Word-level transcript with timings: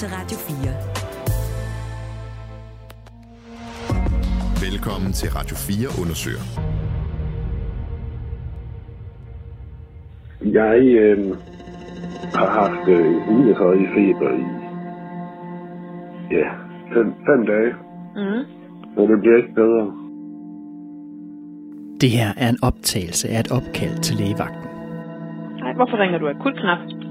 til 0.00 0.08
Radio 0.08 0.36
4. 0.36 0.56
Velkommen 4.66 5.12
til 5.12 5.28
Radio 5.38 5.56
4 5.56 5.88
undersøger. 6.02 6.44
Jeg 10.60 10.78
øh, 11.04 11.18
har 12.38 12.50
haft 12.60 12.88
øh, 12.88 13.06
hundehøje 13.26 13.86
feber 13.94 14.30
i 14.44 14.46
ja, 16.36 16.48
fem, 16.94 17.06
fem 17.28 17.40
dage. 17.52 17.72
Mm. 18.16 18.42
Og 18.98 19.08
det 19.08 19.20
bliver 19.20 19.36
ikke 19.36 19.54
bedre. 19.54 19.84
Det 22.00 22.10
her 22.10 22.30
er 22.36 22.48
en 22.48 22.58
optagelse 22.62 23.28
af 23.28 23.40
et 23.40 23.52
opkald 23.52 23.98
til 24.06 24.16
lægevagten. 24.16 24.68
Nej, 25.60 25.72
hvorfor 25.78 25.96
ringer 26.02 26.18
du 26.18 26.28
akut 26.28 26.54
knap? 26.62 27.05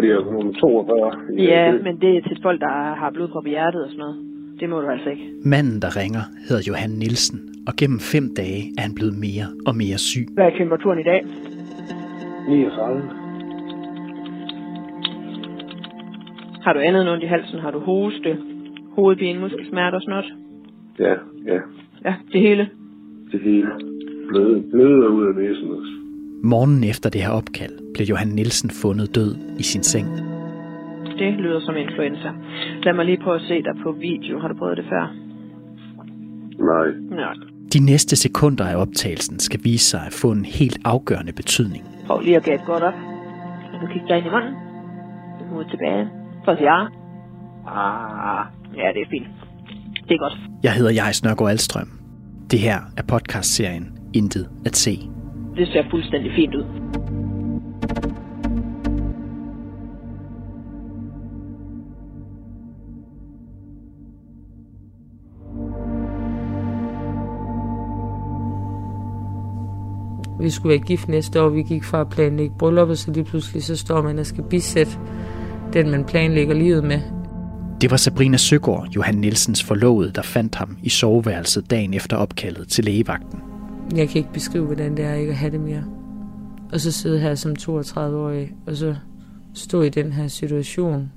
Fordi 0.00 0.12
jeg 0.12 0.16
er 0.16 0.32
nummer 0.32 0.52
42. 0.52 1.42
Ja, 1.52 1.72
men 1.86 1.94
det 2.02 2.10
er 2.16 2.22
til 2.28 2.38
folk, 2.42 2.60
der 2.60 2.94
har 3.00 3.10
blodprop 3.14 3.46
i 3.46 3.50
hjertet 3.50 3.84
og 3.84 3.90
sådan 3.90 3.98
noget. 4.04 4.16
Det 4.60 4.68
må 4.70 4.80
du 4.80 4.88
altså 4.88 5.10
ikke. 5.10 5.26
Manden, 5.44 5.82
der 5.82 5.90
ringer, 6.00 6.24
hedder 6.48 6.62
Johan 6.68 6.90
Nielsen, 6.90 7.38
og 7.68 7.72
gennem 7.80 8.00
fem 8.12 8.24
dage 8.40 8.60
er 8.78 8.82
han 8.86 8.94
blevet 8.94 9.14
mere 9.26 9.46
og 9.68 9.74
mere 9.82 9.98
syg. 10.10 10.26
Hvad 10.34 10.44
er 10.44 10.54
temperaturen 10.60 11.00
i 11.04 11.06
dag? 11.12 11.20
39. 12.48 13.02
Har 16.64 16.72
du 16.72 16.80
andet 16.88 17.12
ondt 17.12 17.24
i 17.24 17.26
halsen? 17.26 17.58
Har 17.64 17.70
du 17.70 17.78
hoste, 17.78 18.30
hovedpine, 18.96 19.40
muskelsmerte 19.40 19.94
og 19.94 20.02
sådan 20.02 20.14
noget? 20.16 20.30
Ja, 20.98 21.14
ja. 21.52 21.60
Ja, 22.06 22.14
det 22.32 22.40
hele? 22.40 22.68
Det 23.32 23.40
hele. 23.40 23.70
Bløde, 24.28 24.62
bløde 24.72 25.08
ud 25.16 25.24
af 25.28 25.34
næsen 25.34 25.68
også. 25.78 25.92
Morgen 26.42 26.84
efter 26.92 27.10
det 27.10 27.20
her 27.24 27.30
opkald 27.30 27.79
blev 28.00 28.08
Johan 28.08 28.28
Nielsen 28.28 28.70
fundet 28.82 29.14
død 29.14 29.36
i 29.58 29.62
sin 29.62 29.82
seng. 29.82 30.08
Det 31.18 31.32
lyder 31.44 31.60
som 31.60 31.76
influenza. 31.76 32.30
Lad 32.82 32.92
mig 32.94 33.04
lige 33.04 33.20
prøve 33.24 33.36
at 33.36 33.42
se 33.42 33.54
dig 33.62 33.74
på 33.82 33.92
video. 33.92 34.40
Har 34.40 34.48
du 34.48 34.54
prøvet 34.54 34.76
det 34.76 34.86
før? 34.92 35.04
Nej. 36.70 36.88
Nej. 37.20 37.34
De 37.72 37.80
næste 37.90 38.16
sekunder 38.16 38.66
af 38.66 38.76
optagelsen 38.76 39.38
skal 39.38 39.60
vise 39.64 39.84
sig 39.84 40.00
at 40.06 40.12
få 40.12 40.32
en 40.32 40.44
helt 40.44 40.78
afgørende 40.84 41.32
betydning. 41.32 41.84
Prøv 42.06 42.20
lige 42.20 42.36
at 42.36 42.44
gabe 42.44 42.62
godt 42.66 42.82
op. 42.82 42.94
Du 43.82 43.86
kigger 43.92 44.08
dig 44.08 44.18
ind 44.18 44.26
i 44.26 44.30
munden. 44.30 44.54
Mod 45.52 45.64
tilbage. 45.70 46.08
For 46.44 46.52
ja. 46.52 46.78
Ah, 47.80 48.46
ja, 48.76 48.86
det 48.94 49.00
er 49.02 49.10
fint. 49.10 49.28
Det 50.08 50.14
er 50.14 50.18
godt. 50.18 50.36
Jeg 50.62 50.72
hedder 50.72 50.92
Jais 50.92 51.24
Nørgaard 51.24 51.50
Alstrøm. 51.50 51.88
Det 52.50 52.58
her 52.58 52.78
er 52.96 53.02
podcastserien 53.02 53.86
Intet 54.14 54.48
at 54.66 54.76
se. 54.76 54.94
Det 55.56 55.68
ser 55.68 55.84
fuldstændig 55.90 56.32
fint 56.36 56.54
ud. 56.54 56.89
Vi 70.40 70.50
skulle 70.50 70.70
være 70.70 70.86
gift 70.86 71.08
næste 71.08 71.42
år. 71.42 71.48
Vi 71.48 71.62
gik 71.62 71.84
fra 71.84 72.00
at 72.00 72.08
planlægge 72.08 72.54
bryllup, 72.58 72.88
og 72.88 72.96
så 72.96 73.10
lige 73.12 73.24
pludselig 73.24 73.64
så 73.64 73.76
står 73.76 74.02
man 74.02 74.18
og 74.18 74.26
skal 74.26 74.44
bisætte 74.44 74.92
den, 75.72 75.90
man 75.90 76.04
planlægger 76.04 76.54
livet 76.54 76.84
med. 76.84 77.00
Det 77.80 77.90
var 77.90 77.96
Sabrina 77.96 78.36
Søgaard, 78.36 78.88
Johan 78.96 79.14
Nielsens 79.14 79.64
forlovede, 79.64 80.12
der 80.14 80.22
fandt 80.22 80.54
ham 80.54 80.76
i 80.82 80.88
soveværelset 80.88 81.70
dagen 81.70 81.94
efter 81.94 82.16
opkaldet 82.16 82.68
til 82.68 82.84
lægevagten. 82.84 83.38
Jeg 83.96 84.08
kan 84.08 84.18
ikke 84.18 84.32
beskrive, 84.32 84.64
hvordan 84.66 84.96
det 84.96 85.04
er 85.04 85.14
ikke 85.14 85.30
at 85.30 85.38
have 85.38 85.52
det 85.52 85.60
mere. 85.60 85.84
Og 86.72 86.80
så 86.80 86.92
sidde 86.92 87.18
her 87.18 87.34
som 87.34 87.54
32-årig, 87.60 88.52
og 88.66 88.76
så 88.76 88.94
stå 89.54 89.82
i 89.82 89.88
den 89.88 90.12
her 90.12 90.28
situation. 90.28 91.12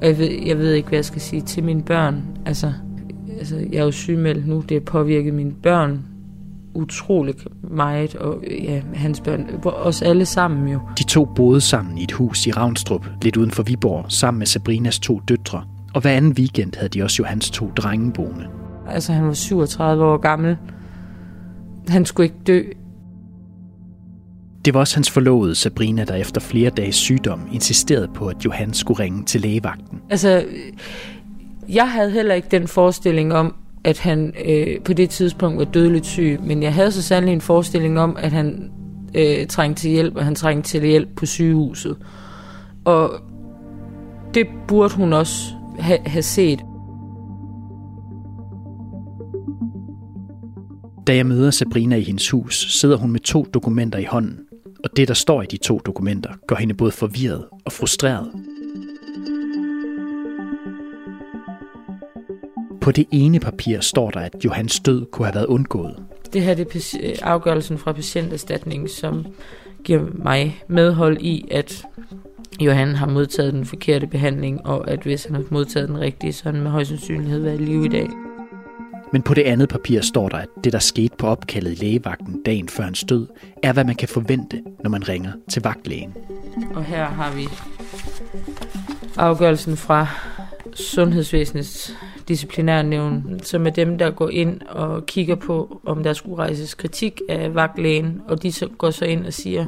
Og 0.00 0.06
jeg 0.06 0.18
ved, 0.18 0.30
jeg 0.46 0.58
ved 0.58 0.72
ikke, 0.72 0.88
hvad 0.88 0.98
jeg 0.98 1.04
skal 1.04 1.20
sige 1.20 1.42
til 1.42 1.64
mine 1.64 1.82
børn. 1.82 2.22
Altså, 2.46 2.72
altså 3.38 3.56
jeg 3.56 3.78
er 3.78 3.84
jo 3.84 3.90
sygemeldt 3.90 4.48
nu. 4.48 4.60
Det 4.60 4.70
har 4.70 4.80
påvirket 4.80 5.34
mine 5.34 5.52
børn 5.62 6.11
utroligt 6.74 7.48
meget, 7.70 8.14
og 8.14 8.44
ja, 8.62 8.82
hans 8.94 9.20
børn, 9.20 9.46
os 9.64 10.02
alle 10.02 10.24
sammen 10.24 10.68
jo. 10.68 10.80
De 10.98 11.04
to 11.04 11.24
boede 11.24 11.60
sammen 11.60 11.98
i 11.98 12.02
et 12.02 12.12
hus 12.12 12.46
i 12.46 12.50
Ravnstrup, 12.52 13.06
lidt 13.22 13.36
uden 13.36 13.50
for 13.50 13.62
Viborg, 13.62 14.04
sammen 14.08 14.38
med 14.38 14.46
Sabrinas 14.46 14.98
to 14.98 15.20
døtre. 15.28 15.64
Og 15.94 16.00
hver 16.00 16.10
anden 16.10 16.32
weekend 16.32 16.72
havde 16.76 16.88
de 16.88 17.02
også 17.02 17.22
Johans 17.22 17.50
to 17.50 17.70
drenge 17.76 18.12
boende. 18.12 18.46
Altså, 18.88 19.12
han 19.12 19.26
var 19.26 19.32
37 19.32 20.04
år 20.04 20.16
gammel. 20.16 20.56
Han 21.88 22.04
skulle 22.06 22.24
ikke 22.24 22.38
dø. 22.46 22.62
Det 24.64 24.74
var 24.74 24.80
også 24.80 24.96
hans 24.96 25.10
forlovede 25.10 25.54
Sabrina, 25.54 26.04
der 26.04 26.14
efter 26.14 26.40
flere 26.40 26.70
dages 26.70 26.94
sygdom 26.94 27.40
insisterede 27.52 28.08
på, 28.14 28.26
at 28.26 28.44
Johan 28.44 28.74
skulle 28.74 29.00
ringe 29.00 29.24
til 29.24 29.40
lægevagten. 29.40 29.98
Altså, 30.10 30.44
jeg 31.68 31.90
havde 31.90 32.10
heller 32.10 32.34
ikke 32.34 32.48
den 32.50 32.68
forestilling 32.68 33.34
om, 33.34 33.54
at 33.84 33.98
han 33.98 34.34
øh, 34.44 34.80
på 34.84 34.92
det 34.92 35.10
tidspunkt 35.10 35.58
var 35.58 35.64
dødeligt 35.64 36.06
syg, 36.06 36.38
men 36.42 36.62
jeg 36.62 36.74
havde 36.74 36.92
så 36.92 37.02
sandelig 37.02 37.32
en 37.32 37.40
forestilling 37.40 38.00
om, 38.00 38.16
at 38.18 38.32
han 38.32 38.70
øh, 39.14 39.46
trængte 39.46 39.82
til 39.82 39.90
hjælp, 39.90 40.16
og 40.16 40.24
han 40.24 40.34
trængte 40.34 40.70
til 40.70 40.86
hjælp 40.86 41.08
på 41.16 41.26
sygehuset. 41.26 41.96
Og 42.84 43.10
det 44.34 44.46
burde 44.68 44.94
hun 44.94 45.12
også 45.12 45.52
ha- 45.78 46.02
have 46.06 46.22
set. 46.22 46.60
Da 51.06 51.16
jeg 51.16 51.26
møder 51.26 51.50
Sabrina 51.50 51.96
i 51.96 52.02
hendes 52.02 52.30
hus, 52.30 52.80
sidder 52.80 52.96
hun 52.96 53.12
med 53.12 53.20
to 53.20 53.46
dokumenter 53.54 53.98
i 53.98 54.04
hånden, 54.04 54.38
og 54.84 54.90
det, 54.96 55.08
der 55.08 55.14
står 55.14 55.42
i 55.42 55.46
de 55.46 55.56
to 55.56 55.80
dokumenter, 55.86 56.30
gør 56.48 56.56
hende 56.56 56.74
både 56.74 56.90
forvirret 56.90 57.44
og 57.64 57.72
frustreret. 57.72 58.30
På 62.82 62.90
det 62.90 63.06
ene 63.10 63.40
papir 63.40 63.80
står 63.80 64.10
der, 64.10 64.20
at 64.20 64.36
Johans 64.44 64.80
død 64.80 65.06
kunne 65.06 65.26
have 65.26 65.34
været 65.34 65.46
undgået. 65.46 65.96
Det 66.32 66.42
her 66.42 66.54
det 66.54 66.94
er 66.94 67.26
afgørelsen 67.26 67.78
fra 67.78 67.92
patienterstatningen, 67.92 68.88
som 68.88 69.26
giver 69.84 70.06
mig 70.14 70.62
medhold 70.68 71.18
i, 71.20 71.48
at 71.50 71.84
Johan 72.60 72.94
har 72.94 73.06
modtaget 73.06 73.52
den 73.52 73.64
forkerte 73.64 74.06
behandling, 74.06 74.66
og 74.66 74.90
at 74.90 75.02
hvis 75.02 75.24
han 75.24 75.34
har 75.34 75.44
modtaget 75.50 75.88
den 75.88 76.00
rigtige, 76.00 76.32
så 76.32 76.44
han 76.44 76.62
med 76.62 76.70
høj 76.70 76.84
sandsynlighed 76.84 77.40
været 77.40 77.60
i 77.60 77.64
live 77.64 77.84
i 77.84 77.88
dag. 77.88 78.08
Men 79.12 79.22
på 79.22 79.34
det 79.34 79.42
andet 79.42 79.68
papir 79.68 80.00
står 80.00 80.28
der, 80.28 80.36
at 80.36 80.48
det, 80.64 80.72
der 80.72 80.78
skete 80.78 81.16
på 81.18 81.26
opkaldet 81.26 81.72
i 81.72 81.84
lægevagten 81.84 82.42
dagen 82.46 82.68
før 82.68 82.84
hans 82.84 83.04
død, 83.08 83.26
er, 83.62 83.72
hvad 83.72 83.84
man 83.84 83.94
kan 83.94 84.08
forvente, 84.08 84.62
når 84.82 84.90
man 84.90 85.08
ringer 85.08 85.32
til 85.50 85.62
vagtlægen. 85.62 86.14
Og 86.74 86.84
her 86.84 87.04
har 87.04 87.34
vi 87.34 87.48
afgørelsen 89.16 89.76
fra 89.76 90.06
Sundhedsvæsenets 90.74 91.94
disciplinærnævn, 92.28 93.40
som 93.42 93.66
er 93.66 93.70
dem, 93.70 93.98
der 93.98 94.10
går 94.10 94.28
ind 94.28 94.60
og 94.60 95.06
kigger 95.06 95.34
på, 95.34 95.80
om 95.86 96.02
der 96.02 96.12
skulle 96.12 96.36
rejses 96.36 96.74
kritik 96.74 97.20
af 97.28 97.54
vagtlægen, 97.54 98.20
og 98.28 98.42
de 98.42 98.52
så 98.52 98.68
går 98.78 98.90
så 98.90 99.04
ind 99.04 99.26
og 99.26 99.32
siger 99.32 99.66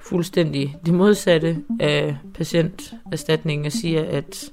fuldstændig 0.00 0.76
det 0.86 0.94
modsatte 0.94 1.56
af 1.80 2.16
patienterstatningen 2.34 3.66
og 3.66 3.72
siger, 3.72 4.04
at 4.04 4.52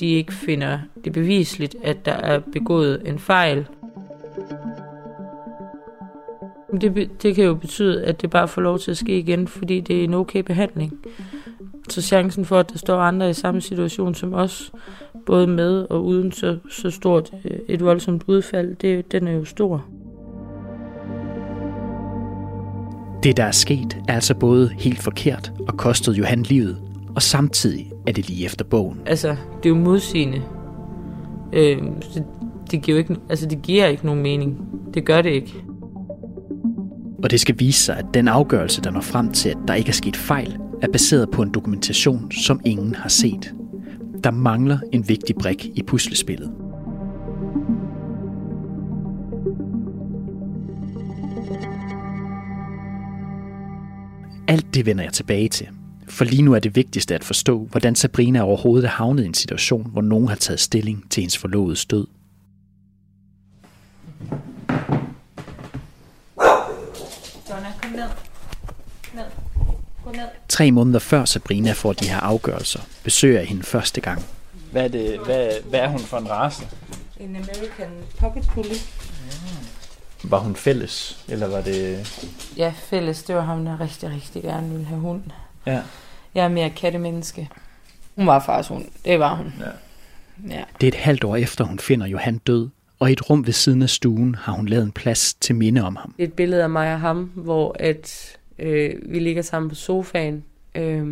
de 0.00 0.06
ikke 0.06 0.32
finder 0.32 0.78
det 1.04 1.12
bevisligt, 1.12 1.76
at 1.82 2.06
der 2.06 2.12
er 2.12 2.40
begået 2.52 3.02
en 3.04 3.18
fejl. 3.18 3.66
Det, 6.80 7.10
det 7.22 7.34
kan 7.34 7.44
jo 7.44 7.54
betyde, 7.54 8.04
at 8.04 8.22
det 8.22 8.30
bare 8.30 8.48
får 8.48 8.62
lov 8.62 8.78
til 8.78 8.90
at 8.90 8.96
ske 8.96 9.18
igen, 9.18 9.48
fordi 9.48 9.80
det 9.80 10.00
er 10.00 10.04
en 10.04 10.14
okay 10.14 10.40
behandling. 10.40 10.92
Så 11.88 12.02
chancen 12.02 12.44
for, 12.44 12.58
at 12.58 12.72
der 12.72 12.78
står 12.78 13.00
andre 13.00 13.30
i 13.30 13.32
samme 13.32 13.60
situation 13.60 14.14
som 14.14 14.34
os, 14.34 14.72
både 15.26 15.46
med 15.46 15.86
og 15.90 16.04
uden 16.04 16.32
så, 16.32 16.58
så 16.70 16.90
stort 16.90 17.32
øh, 17.44 17.58
et 17.68 17.84
voldsomt 17.84 18.24
udfald, 18.26 18.76
det, 18.76 19.12
den 19.12 19.28
er 19.28 19.32
jo 19.32 19.44
stor. 19.44 19.84
Det, 23.22 23.36
der 23.36 23.44
er 23.44 23.50
sket, 23.50 23.98
er 24.08 24.14
altså 24.14 24.34
både 24.34 24.70
helt 24.78 24.98
forkert 24.98 25.52
og 25.68 25.76
kostede 25.76 26.16
Johan 26.16 26.42
livet, 26.42 26.78
og 27.14 27.22
samtidig 27.22 27.92
er 28.06 28.12
det 28.12 28.28
lige 28.28 28.44
efter 28.44 28.64
bogen. 28.64 29.00
Altså, 29.06 29.28
det 29.28 29.66
er 29.66 29.70
jo 29.70 29.74
modsigende. 29.74 30.42
Øh, 31.52 31.82
det, 32.14 32.24
det, 32.70 32.82
giver 32.82 32.96
jo 32.96 32.98
ikke, 32.98 33.16
altså, 33.28 33.46
det 33.46 33.62
giver 33.62 33.86
ikke 33.86 34.06
nogen 34.06 34.22
mening. 34.22 34.58
Det 34.94 35.04
gør 35.04 35.22
det 35.22 35.30
ikke. 35.30 35.54
Og 37.22 37.30
det 37.30 37.40
skal 37.40 37.54
vise 37.58 37.82
sig, 37.82 37.96
at 37.96 38.04
den 38.14 38.28
afgørelse, 38.28 38.82
der 38.82 38.90
når 38.90 39.00
frem 39.00 39.32
til, 39.32 39.48
at 39.48 39.58
der 39.68 39.74
ikke 39.74 39.88
er 39.88 39.92
sket 39.92 40.16
fejl, 40.16 40.56
er 40.82 40.88
baseret 40.92 41.30
på 41.30 41.42
en 41.42 41.50
dokumentation, 41.50 42.32
som 42.32 42.60
ingen 42.64 42.94
har 42.94 43.08
set. 43.08 43.54
Der 44.24 44.30
mangler 44.30 44.78
en 44.92 45.08
vigtig 45.08 45.36
brik 45.36 45.66
i 45.74 45.82
puslespillet. 45.82 46.52
Alt 54.48 54.74
det 54.74 54.86
vender 54.86 55.04
jeg 55.04 55.12
tilbage 55.12 55.48
til. 55.48 55.68
For 56.08 56.24
lige 56.24 56.42
nu 56.42 56.54
er 56.54 56.58
det 56.58 56.76
vigtigste 56.76 57.14
at 57.14 57.24
forstå, 57.24 57.58
hvordan 57.58 57.94
Sabrina 57.94 58.42
overhovedet 58.42 58.86
er 58.86 58.90
havnet 58.90 59.22
i 59.22 59.26
en 59.26 59.34
situation, 59.34 59.90
hvor 59.92 60.02
nogen 60.02 60.28
har 60.28 60.34
taget 60.34 60.60
stilling 60.60 61.10
til 61.10 61.20
hendes 61.20 61.38
forlovede 61.38 61.76
død. 61.90 62.06
Donna, 67.48 67.72
kom 67.82 67.90
ned. 67.92 68.08
Ned. 69.14 69.24
Gå 69.54 69.98
Tre 70.48 70.70
måneder 70.70 70.98
før 70.98 71.24
Sabrina 71.24 71.72
får 71.72 71.92
de 71.92 72.08
her 72.08 72.20
afgørelser, 72.20 72.80
besøger 73.04 73.38
jeg 73.38 73.48
hende 73.48 73.62
første 73.62 74.00
gang. 74.00 74.24
Hvad 74.72 74.84
er, 74.84 74.88
det, 74.88 75.18
hvad, 75.24 75.48
hvad 75.68 75.80
er 75.80 75.88
hun 75.88 76.00
for 76.00 76.18
en 76.18 76.30
race? 76.30 76.68
En 77.20 77.36
American 77.36 77.90
Pocket 78.18 78.44
Bully. 78.54 78.74
Var 80.24 80.38
hun 80.38 80.56
fælles, 80.56 81.24
eller 81.28 81.46
var 81.46 81.60
det... 81.60 82.06
Ja, 82.56 82.72
fælles. 82.76 83.22
Det 83.22 83.34
var 83.34 83.42
ham, 83.42 83.64
der 83.64 83.80
rigtig, 83.80 84.10
rigtig 84.10 84.42
gerne 84.42 84.70
ville 84.70 84.86
have 84.86 85.00
hund. 85.00 85.22
Ja. 85.66 85.80
Jeg 86.34 86.44
er 86.44 86.48
mere 86.48 86.70
kattemenneske. 86.70 87.48
Hun 88.16 88.26
var 88.26 88.40
fars 88.40 88.68
hund. 88.68 88.84
Det 89.04 89.18
var 89.18 89.34
hun. 89.34 89.52
Ja. 89.60 89.70
Ja. 90.56 90.62
Det 90.80 90.86
er 90.86 90.88
et 90.88 90.94
halvt 90.94 91.24
år 91.24 91.36
efter, 91.36 91.64
hun 91.64 91.78
finder 91.78 92.06
Johan 92.06 92.38
død, 92.38 92.68
og 92.98 93.10
i 93.10 93.12
et 93.12 93.30
rum 93.30 93.46
ved 93.46 93.52
siden 93.52 93.82
af 93.82 93.90
stuen 93.90 94.34
har 94.34 94.52
hun 94.52 94.66
lavet 94.66 94.84
en 94.84 94.92
plads 94.92 95.34
til 95.34 95.54
minde 95.54 95.82
om 95.82 95.96
ham. 95.96 96.14
Det 96.16 96.22
er 96.22 96.28
et 96.28 96.32
billede 96.32 96.62
af 96.62 96.70
mig 96.70 96.94
og 96.94 97.00
ham, 97.00 97.30
hvor 97.34 97.76
at, 97.78 98.36
øh, 98.60 98.94
vi 99.12 99.18
ligger 99.18 99.42
sammen 99.42 99.68
på 99.68 99.74
sofaen. 99.74 100.44
Øh, 100.74 101.06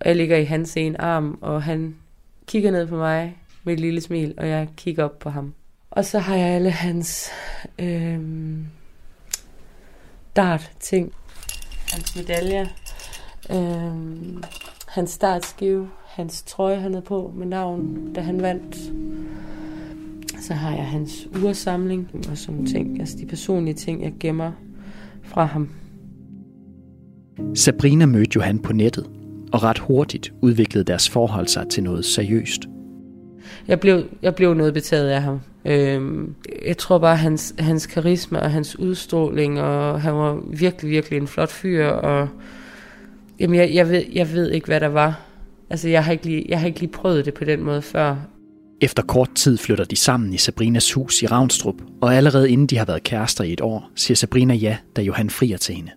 og 0.00 0.06
jeg 0.06 0.16
ligger 0.16 0.36
i 0.36 0.44
hans 0.44 0.76
ene 0.76 1.00
arm, 1.00 1.38
og 1.40 1.62
han 1.62 1.96
kigger 2.46 2.70
ned 2.70 2.86
på 2.86 2.96
mig 2.96 3.38
med 3.64 3.74
et 3.74 3.80
lille 3.80 4.00
smil, 4.00 4.34
og 4.36 4.48
jeg 4.48 4.68
kigger 4.76 5.04
op 5.04 5.18
på 5.18 5.30
ham. 5.30 5.54
Og 5.90 6.04
så 6.04 6.18
har 6.18 6.36
jeg 6.36 6.48
alle 6.48 6.70
hans 6.70 7.30
øh, 7.78 8.20
dart-ting. 10.36 11.12
Hans 11.92 12.16
medaljer. 12.16 12.66
Øh, 13.50 14.42
hans 14.86 15.10
startskive. 15.10 15.90
Hans 16.06 16.42
trøje, 16.42 16.76
han 16.76 16.92
havde 16.92 17.04
på 17.04 17.32
med 17.36 17.46
navn, 17.46 18.12
da 18.14 18.20
han 18.20 18.42
vandt. 18.42 18.76
Så 20.40 20.54
har 20.54 20.76
jeg 20.76 20.86
hans 20.86 21.28
ursamling 21.44 22.10
og 22.30 22.38
sådan 22.38 22.54
nogle 22.54 22.70
ting. 22.70 23.00
Altså 23.00 23.16
de 23.18 23.26
personlige 23.26 23.74
ting, 23.74 24.02
jeg 24.02 24.12
gemmer 24.20 24.52
fra 25.28 25.44
ham. 25.44 25.68
Sabrina 27.54 28.06
mødte 28.06 28.30
Johan 28.34 28.58
på 28.58 28.72
nettet, 28.72 29.06
og 29.52 29.62
ret 29.62 29.78
hurtigt 29.78 30.32
udviklede 30.42 30.84
deres 30.84 31.10
forhold 31.10 31.46
sig 31.46 31.68
til 31.68 31.82
noget 31.82 32.04
seriøst. 32.04 32.62
Jeg 33.68 33.80
blev, 33.80 34.04
jeg 34.22 34.34
blev 34.34 34.54
noget 34.54 34.74
betaget 34.74 35.08
af 35.08 35.22
ham. 35.22 35.40
Øhm, 35.64 36.34
jeg 36.66 36.76
tror 36.76 36.98
bare, 36.98 37.16
hans, 37.16 37.54
hans 37.58 37.86
karisma 37.86 38.38
og 38.38 38.50
hans 38.50 38.78
udstråling, 38.78 39.60
og 39.60 40.00
han 40.00 40.14
var 40.14 40.40
virkelig, 40.46 40.90
virkelig 40.90 41.16
en 41.16 41.26
flot 41.26 41.50
fyr, 41.50 41.86
og 41.86 42.28
jamen, 43.40 43.56
jeg, 43.58 43.74
jeg, 43.74 43.88
ved, 43.88 44.02
jeg 44.12 44.32
ved 44.32 44.50
ikke, 44.50 44.66
hvad 44.66 44.80
der 44.80 44.88
var. 44.88 45.20
Altså, 45.70 45.88
jeg 45.88 46.04
har, 46.04 46.12
ikke 46.12 46.26
lige, 46.26 46.46
jeg 46.48 46.60
har 46.60 46.66
ikke 46.66 46.80
lige 46.80 46.92
prøvet 46.92 47.24
det 47.24 47.34
på 47.34 47.44
den 47.44 47.62
måde 47.62 47.82
før. 47.82 48.16
Efter 48.80 49.02
kort 49.02 49.30
tid 49.34 49.58
flytter 49.58 49.84
de 49.84 49.96
sammen 49.96 50.34
i 50.34 50.36
Sabrinas 50.36 50.92
hus 50.92 51.22
i 51.22 51.26
Ravnstrup, 51.26 51.74
og 52.00 52.14
allerede 52.14 52.50
inden 52.50 52.66
de 52.66 52.78
har 52.78 52.84
været 52.84 53.02
kærester 53.02 53.44
i 53.44 53.52
et 53.52 53.60
år, 53.60 53.90
siger 53.94 54.16
Sabrina 54.16 54.54
ja, 54.54 54.76
da 54.96 55.02
Johan 55.02 55.30
frier 55.30 55.56
til 55.56 55.74
hende. 55.74 55.90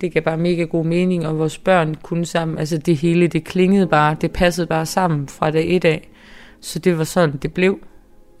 Det 0.00 0.12
gav 0.12 0.22
bare 0.22 0.36
mega 0.36 0.62
god 0.62 0.84
mening, 0.84 1.26
og 1.26 1.38
vores 1.38 1.58
børn 1.58 1.94
kunne 1.94 2.26
sammen, 2.26 2.58
altså 2.58 2.78
det 2.78 2.96
hele, 2.96 3.26
det 3.26 3.44
klingede 3.44 3.86
bare, 3.86 4.16
det 4.20 4.32
passede 4.32 4.66
bare 4.66 4.86
sammen 4.86 5.28
fra 5.28 5.50
dag 5.50 5.76
et 5.76 5.84
af. 5.84 6.08
Så 6.60 6.78
det 6.78 6.98
var 6.98 7.04
sådan, 7.04 7.36
det 7.42 7.54
blev. 7.54 7.78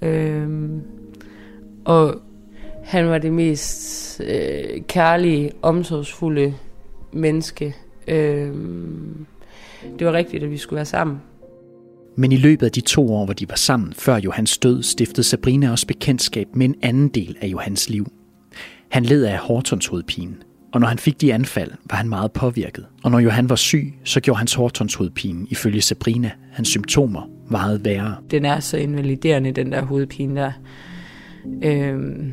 Øhm, 0.02 0.80
og 1.84 2.14
han 2.84 3.08
var 3.08 3.18
det 3.18 3.32
mest 3.32 4.20
øh, 4.24 4.80
kærlige, 4.88 5.50
omsorgsfulde 5.62 6.54
menneske. 7.12 7.76
Øhm, 8.08 9.26
det 9.98 10.06
var 10.06 10.12
rigtigt, 10.12 10.42
at 10.42 10.50
vi 10.50 10.56
skulle 10.56 10.76
være 10.76 10.84
sammen. 10.84 11.20
Men 12.16 12.32
i 12.32 12.36
løbet 12.36 12.66
af 12.66 12.72
de 12.72 12.80
to 12.80 13.14
år, 13.14 13.24
hvor 13.24 13.34
de 13.34 13.48
var 13.48 13.56
sammen 13.56 13.92
før 13.92 14.16
Johans 14.16 14.58
død, 14.58 14.82
stiftede 14.82 15.22
Sabrina 15.22 15.70
også 15.70 15.86
bekendtskab 15.86 16.46
med 16.54 16.66
en 16.66 16.74
anden 16.82 17.08
del 17.08 17.36
af 17.40 17.46
Johans 17.46 17.90
liv. 17.90 18.06
Han 18.88 19.04
led 19.04 19.24
af 19.24 19.38
Hortons 19.38 19.86
hovedpine, 19.86 20.34
og 20.72 20.80
når 20.80 20.86
han 20.86 20.98
fik 20.98 21.20
de 21.20 21.34
anfald, 21.34 21.70
var 21.90 21.96
han 21.96 22.08
meget 22.08 22.32
påvirket. 22.32 22.86
Og 23.04 23.10
når 23.10 23.18
Johan 23.18 23.48
var 23.48 23.56
syg, 23.56 23.94
så 24.04 24.20
gjorde 24.20 24.38
hans 24.38 24.54
Hortons 24.54 24.94
hovedpine, 24.94 25.46
ifølge 25.50 25.80
Sabrina, 25.80 26.30
hans 26.52 26.68
symptomer 26.68 27.30
meget 27.50 27.84
værre. 27.84 28.16
Den 28.30 28.44
er 28.44 28.60
så 28.60 28.76
invaliderende, 28.76 29.52
den 29.52 29.72
der 29.72 29.82
hovedpine 29.82 30.40
der. 30.40 30.52
Øhm, 31.64 32.32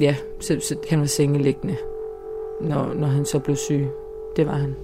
ja, 0.00 0.14
så, 0.40 0.60
så 0.68 0.76
han 0.90 1.00
var 1.00 1.06
sengeliggende, 1.06 1.76
når, 2.62 2.94
når 2.94 3.06
han 3.06 3.24
så 3.24 3.38
blev 3.38 3.56
syg. 3.56 3.86
Det 4.36 4.46
var 4.46 4.56
han. 4.56 4.74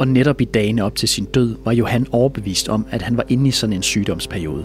Og 0.00 0.08
netop 0.08 0.40
i 0.40 0.44
dagene 0.44 0.84
op 0.84 0.94
til 0.94 1.08
sin 1.08 1.24
død, 1.24 1.56
var 1.64 1.72
Johan 1.72 2.06
overbevist 2.12 2.68
om, 2.68 2.86
at 2.90 3.02
han 3.02 3.16
var 3.16 3.24
inde 3.28 3.48
i 3.48 3.50
sådan 3.50 3.72
en 3.72 3.82
sygdomsperiode. 3.82 4.64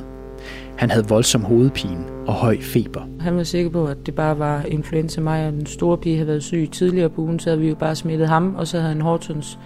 Han 0.77 0.89
havde 0.89 1.07
voldsom 1.07 1.41
hovedpine 1.41 2.06
og 2.27 2.33
høj 2.33 2.62
feber. 2.62 3.01
Han 3.19 3.38
var 3.38 3.44
sikker 3.44 3.71
på, 3.71 3.85
at 3.85 3.97
det 4.06 4.15
bare 4.15 4.39
var 4.39 4.63
influenza. 4.63 5.21
Mig 5.21 5.47
og 5.47 5.53
den 5.53 5.65
store 5.65 5.97
pige 5.97 6.15
havde 6.15 6.27
været 6.27 6.44
syg 6.44 6.69
tidligere 6.71 7.09
på 7.09 7.21
ugen, 7.21 7.39
så 7.39 7.50
havde 7.50 7.62
vi 7.62 7.68
jo 7.68 7.75
bare 7.75 7.95
smittet 7.95 8.27
ham, 8.27 8.56
og 8.56 8.68
så 8.68 8.77
havde 8.77 8.94
han 8.94 9.01
Hortons 9.01 9.59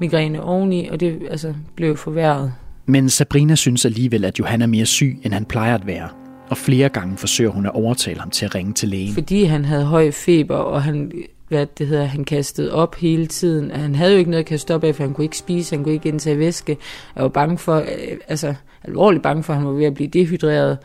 migræne 0.00 0.42
oveni, 0.42 0.88
og 0.88 1.00
det 1.00 1.18
altså, 1.30 1.54
blev 1.76 1.96
forværret. 1.96 2.52
Men 2.86 3.08
Sabrina 3.08 3.54
synes 3.54 3.84
alligevel, 3.84 4.24
at 4.24 4.38
Johan 4.38 4.62
er 4.62 4.66
mere 4.66 4.86
syg, 4.86 5.18
end 5.22 5.32
han 5.32 5.44
plejer 5.44 5.74
at 5.74 5.86
være. 5.86 6.08
Og 6.48 6.56
flere 6.56 6.88
gange 6.88 7.16
forsøger 7.16 7.50
hun 7.50 7.66
at 7.66 7.72
overtale 7.74 8.20
ham 8.20 8.30
til 8.30 8.44
at 8.44 8.54
ringe 8.54 8.72
til 8.72 8.88
lægen. 8.88 9.14
Fordi 9.14 9.44
han 9.44 9.64
havde 9.64 9.84
høj 9.84 10.10
feber, 10.10 10.56
og 10.56 10.82
han, 10.82 11.12
hvad 11.48 11.66
det 11.78 11.86
hedder, 11.86 12.04
han 12.04 12.24
kastede 12.24 12.72
op 12.72 12.94
hele 12.94 13.26
tiden. 13.26 13.70
Han 13.70 13.94
havde 13.94 14.12
jo 14.12 14.18
ikke 14.18 14.30
noget 14.30 14.42
at 14.42 14.48
kaste 14.48 14.74
op 14.74 14.84
af, 14.84 14.94
for 14.94 15.02
han 15.02 15.14
kunne 15.14 15.24
ikke 15.24 15.38
spise, 15.38 15.76
han 15.76 15.84
kunne 15.84 15.94
ikke 15.94 16.08
indtage 16.08 16.38
væske. 16.38 16.78
Jeg 17.16 17.22
var 17.22 17.28
bange 17.28 17.58
for, 17.58 17.76
øh, 17.76 18.18
altså 18.28 18.54
alvorligt 18.84 19.22
bange 19.22 19.42
for, 19.42 19.52
at 19.52 19.58
han 19.58 19.68
var 19.68 19.72
ved 19.72 19.84
at 19.84 19.94
blive 19.94 20.08
dehydreret. 20.08 20.78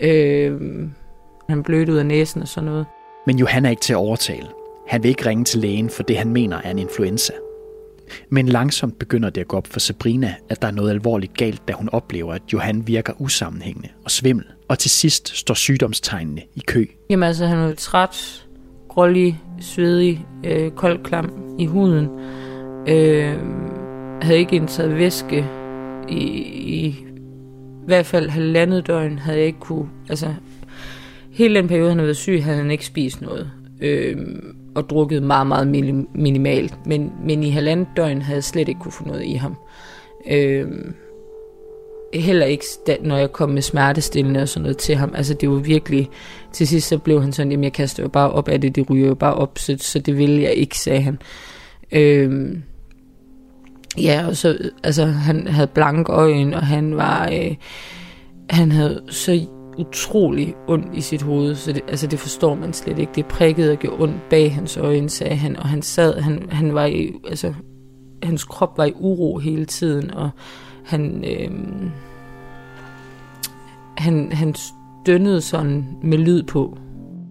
Øh, 0.00 0.60
han 1.48 1.62
blødte 1.62 1.92
ud 1.92 1.98
af 1.98 2.06
næsen 2.06 2.42
og 2.42 2.48
sådan 2.48 2.70
noget. 2.70 2.86
Men 3.26 3.38
Johan 3.38 3.66
er 3.66 3.70
ikke 3.70 3.82
til 3.82 3.92
at 3.92 3.96
overtale. 3.96 4.46
Han 4.88 5.02
vil 5.02 5.08
ikke 5.08 5.26
ringe 5.26 5.44
til 5.44 5.60
lægen 5.60 5.90
for 5.90 6.02
det, 6.02 6.16
han 6.16 6.32
mener 6.32 6.60
er 6.64 6.70
en 6.70 6.78
influenza. 6.78 7.32
Men 8.30 8.48
langsomt 8.48 8.98
begynder 8.98 9.30
det 9.30 9.40
at 9.40 9.48
gå 9.48 9.56
op 9.56 9.66
for 9.66 9.80
Sabrina, 9.80 10.34
at 10.48 10.62
der 10.62 10.68
er 10.68 10.72
noget 10.72 10.90
alvorligt 10.90 11.36
galt, 11.36 11.68
da 11.68 11.72
hun 11.72 11.88
oplever, 11.92 12.34
at 12.34 12.42
Johan 12.52 12.86
virker 12.86 13.12
usammenhængende 13.18 13.88
og 14.04 14.10
svimmel. 14.10 14.44
Og 14.68 14.78
til 14.78 14.90
sidst 14.90 15.36
står 15.36 15.54
sygdomstegnene 15.54 16.42
i 16.54 16.62
kø. 16.66 16.86
Jamen 17.10 17.22
altså, 17.22 17.46
han 17.46 17.58
var 17.58 17.72
træt, 17.72 18.45
grålig, 18.96 19.40
svedig, 19.60 20.26
øh, 20.44 20.70
kold 20.70 21.04
klam 21.04 21.56
i 21.58 21.66
huden. 21.66 22.08
Øh, 22.88 23.34
havde 24.22 24.38
ikke 24.38 24.56
indtaget 24.56 24.96
væske 24.96 25.44
i, 26.08 26.16
i, 26.16 26.86
i 26.86 26.96
hvert 27.86 28.06
fald 28.06 28.28
halvandet 28.28 28.86
døgn, 28.86 29.18
havde 29.18 29.38
jeg 29.38 29.46
ikke 29.46 29.60
kunne... 29.60 29.88
Altså, 30.08 30.34
hele 31.32 31.54
den 31.54 31.68
periode, 31.68 31.88
han 31.88 31.98
havde 31.98 32.06
været 32.06 32.16
syg, 32.16 32.44
havde 32.44 32.58
han 32.58 32.70
ikke 32.70 32.86
spist 32.86 33.20
noget. 33.20 33.50
Øh, 33.80 34.16
og 34.74 34.90
drukket 34.90 35.22
meget, 35.22 35.46
meget 35.46 35.68
minimalt. 36.14 36.86
Men, 36.86 37.12
men 37.24 37.42
i 37.42 37.50
halvandet 37.50 37.88
døgn 37.96 38.22
havde 38.22 38.36
jeg 38.36 38.44
slet 38.44 38.68
ikke 38.68 38.80
kunne 38.80 38.92
få 38.92 39.06
noget 39.06 39.24
i 39.24 39.32
ham. 39.32 39.56
Øh, 40.30 40.66
heller 42.20 42.46
ikke, 42.46 42.64
når 43.02 43.16
jeg 43.16 43.32
kom 43.32 43.50
med 43.50 43.62
smertestillende 43.62 44.42
og 44.42 44.48
sådan 44.48 44.62
noget 44.62 44.78
til 44.78 44.96
ham. 44.96 45.12
Altså 45.14 45.34
det 45.34 45.50
var 45.50 45.56
virkelig, 45.56 46.08
til 46.52 46.68
sidst 46.68 46.88
så 46.88 46.98
blev 46.98 47.22
han 47.22 47.32
sådan, 47.32 47.50
jamen 47.50 47.64
jeg 47.64 47.72
kaster 47.72 48.02
jo 48.02 48.08
bare 48.08 48.30
op 48.30 48.48
af 48.48 48.60
det, 48.60 48.76
det 48.76 48.90
ryger 48.90 49.08
jo 49.08 49.14
bare 49.14 49.34
op, 49.34 49.58
så, 49.58 49.76
så 49.78 49.98
det 49.98 50.18
ville 50.18 50.42
jeg 50.42 50.52
ikke, 50.52 50.78
sagde 50.78 51.00
han. 51.00 51.18
Øh, 51.92 52.56
ja, 53.98 54.26
og 54.26 54.36
så, 54.36 54.58
altså 54.82 55.04
han 55.04 55.46
havde 55.46 55.66
blank 55.66 56.08
øjne, 56.08 56.56
og 56.56 56.66
han 56.66 56.96
var, 56.96 57.28
øh, 57.32 57.54
han 58.50 58.72
havde 58.72 59.02
så 59.08 59.46
utrolig 59.78 60.54
ondt 60.66 60.94
i 60.94 61.00
sit 61.00 61.22
hoved, 61.22 61.54
så 61.54 61.72
det, 61.72 61.82
altså 61.88 62.06
det 62.06 62.18
forstår 62.18 62.54
man 62.54 62.72
slet 62.72 62.98
ikke. 62.98 63.12
Det 63.14 63.26
prikkede 63.26 63.72
og 63.72 63.78
gjorde 63.78 64.02
ondt 64.02 64.28
bag 64.30 64.54
hans 64.54 64.76
øjne, 64.76 65.10
sagde 65.10 65.36
han, 65.36 65.56
og 65.56 65.68
han 65.68 65.82
sad, 65.82 66.20
han, 66.20 66.48
han 66.50 66.74
var 66.74 66.84
i, 66.84 67.12
altså, 67.28 67.54
hans 68.22 68.44
krop 68.44 68.78
var 68.78 68.84
i 68.84 68.92
uro 68.94 69.38
hele 69.38 69.64
tiden, 69.64 70.14
og 70.14 70.30
han, 70.84 71.24
øh, 71.24 71.50
han, 73.98 74.32
han 74.32 74.54
stønnede 74.54 75.40
sådan 75.40 75.84
med 76.02 76.18
lyd 76.18 76.42
på. 76.42 76.78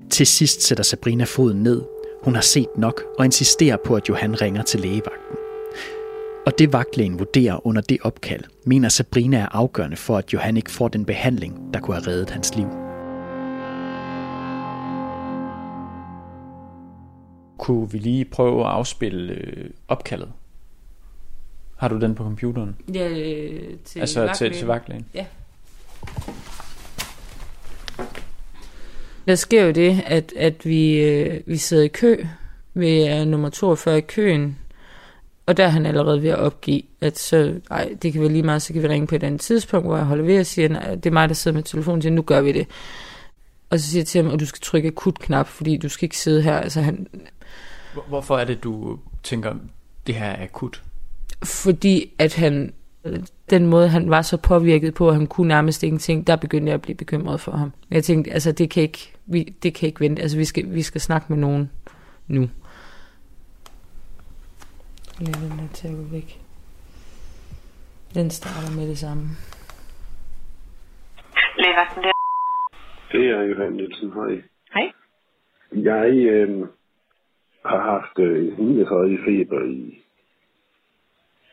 Til 0.10 0.28
sidst 0.28 0.62
sætter 0.68 0.84
Sabrina 0.84 1.24
foden 1.24 1.64
ned. 1.64 1.82
Hun 2.24 2.36
har 2.36 2.42
set 2.42 2.78
nok 2.78 3.02
og 3.20 3.26
insisterer 3.26 3.78
på, 3.86 3.96
at 3.96 4.10
Johan 4.10 4.42
ringer 4.42 4.64
til 4.64 4.80
lægevagten. 4.80 5.38
Og 6.46 6.60
det 6.60 6.74
vagtlægen 6.74 7.20
vurderer 7.20 7.68
under 7.68 7.82
det 7.82 7.98
opkald, 8.04 8.44
mener 8.66 8.90
Sabrina 8.90 9.38
er 9.38 9.48
afgørende 9.52 9.98
for, 9.98 10.18
at 10.18 10.34
Johan 10.34 10.58
ikke 10.58 10.72
får 10.72 10.88
den 10.88 11.06
behandling, 11.06 11.74
der 11.74 11.80
kunne 11.80 11.96
have 11.96 12.08
reddet 12.08 12.30
hans 12.30 12.56
liv. 12.56 12.68
Kunne 17.58 17.92
vi 17.92 17.98
lige 17.98 18.26
prøve 18.26 18.62
at 18.62 18.72
afspille 18.72 19.34
øh, 19.34 19.70
opkaldet? 19.88 20.32
Har 21.78 21.88
du 21.88 22.00
den 22.00 22.16
på 22.16 22.24
computeren? 22.24 22.76
Ja, 22.94 23.10
øh, 23.10 23.78
til 23.86 24.00
altså 24.00 24.20
vagtlægen. 24.20 24.54
til, 24.54 24.60
til 24.60 24.68
vagtlægen? 24.68 25.06
Ja. 25.14 25.26
Der 29.28 29.36
sker 29.36 29.64
jo 29.64 29.72
det, 29.72 30.04
at, 30.06 30.34
at 30.36 30.66
vi, 30.66 31.00
øh, 31.00 31.42
vi 31.46 31.58
sidder 31.58 31.84
i 31.84 31.88
kø 31.88 32.26
ved 32.74 33.22
uh, 33.22 33.28
nummer 33.28 33.50
42 33.50 33.98
i 33.98 34.02
køen, 34.02 34.58
og 35.46 35.58
der 35.58 35.64
er 35.64 35.70
han 35.70 35.86
allerede 35.86 36.22
ved 36.22 36.30
at 36.30 36.40
opgive, 36.40 36.82
at 37.02 37.20
så, 37.20 37.60
ej, 37.72 37.96
det 38.02 38.14
kan 38.14 38.22
være 38.22 38.32
lige 38.32 38.44
meget, 38.44 38.62
så 38.62 38.74
kan 38.74 38.84
vi 38.84 38.88
ringe 38.88 39.08
på 39.08 39.16
et 39.16 39.24
andet 39.24 39.42
tidspunkt, 39.42 39.88
hvor 39.88 39.98
jeg 39.98 40.06
holder 40.06 40.26
ved 40.26 40.40
og 40.40 40.46
siger, 40.46 40.80
at 40.80 41.04
det 41.04 41.10
er 41.10 41.14
mig, 41.14 41.30
der 41.30 41.36
sidder 41.36 41.56
med 41.56 41.64
telefonen, 41.64 42.02
siger, 42.02 42.14
nu 42.14 42.22
gør 42.22 42.42
vi 42.42 42.52
det. 42.52 42.68
Og 43.70 43.80
så 43.80 43.88
siger 43.88 44.00
jeg 44.00 44.08
til 44.08 44.24
ham, 44.24 44.34
at 44.34 44.40
du 44.40 44.46
skal 44.46 44.62
trykke 44.62 44.88
akut-knap, 44.88 45.48
fordi 45.48 45.78
du 45.78 45.90
skal 45.90 46.06
ikke 46.06 46.18
sidde 46.18 46.42
her. 46.42 46.58
Altså 46.58 46.82
han, 46.82 47.08
Hvorfor 48.08 48.38
er 48.38 48.46
det, 48.46 48.64
du 48.64 49.00
tænker, 49.24 49.56
det 50.08 50.16
her 50.16 50.26
er 50.26 50.44
akut? 50.44 50.84
Fordi 51.44 52.14
at 52.20 52.34
han, 52.34 52.74
den 53.50 53.68
måde 53.68 53.88
han 53.88 54.10
var 54.10 54.22
så 54.22 54.38
påvirket 54.38 54.94
på, 54.94 55.10
at 55.10 55.16
han 55.16 55.28
kunne 55.28 55.48
nærmest 55.48 55.84
ingenting, 55.84 56.28
der 56.28 56.36
begyndte 56.36 56.70
jeg 56.70 56.74
at 56.74 56.82
blive 56.82 56.98
bekymret 56.98 57.42
for 57.42 57.52
ham. 57.52 57.72
Jeg 57.92 58.04
tænkte, 58.04 58.32
altså 58.32 58.52
det 58.52 58.70
kan 58.70 58.84
ikke, 58.84 59.14
vi, 59.26 59.44
det 59.64 59.74
kan 59.76 59.88
ikke 59.88 60.00
vente, 60.00 60.22
altså 60.22 60.38
vi 60.38 60.46
skal, 60.46 60.74
vi 60.74 60.82
skal 60.82 61.02
snakke 61.02 61.26
med 61.30 61.38
nogen 61.38 61.72
nu. 62.28 62.50
Lad 65.20 65.34
den 65.34 65.60
der 65.60 65.68
til 65.74 65.88
at 65.88 65.94
gå 65.94 66.04
væk. 66.12 66.42
Den 68.14 68.30
starter 68.30 68.76
med 68.76 68.88
det 68.88 68.98
samme. 68.98 69.24
Lægevagten 71.58 72.04
der. 72.04 72.12
Det 73.12 73.30
er 73.30 73.42
Johan 73.42 73.74
Nielsen. 73.74 74.12
Hej. 74.14 74.42
Hej. 74.74 74.92
Jeg 75.72 76.16
øh, 76.16 76.68
har 77.66 77.82
haft 77.92 78.20
øh, 78.20 78.60
39 78.60 79.18
feber 79.26 79.64
i 79.64 80.04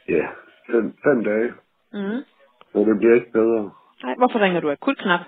ja, 0.09 0.27
fem, 0.71 0.97
fem 1.05 1.25
dage, 1.25 1.53
Mm. 1.93 2.21
og 2.75 2.87
det 2.87 2.99
bliver 2.99 3.15
ikke 3.15 3.33
bedre. 3.33 3.71
Nej, 4.03 4.15
hvorfor 4.19 4.39
ringer 4.39 4.61
du 4.61 4.71
akut 4.71 4.99
knap? 4.99 5.21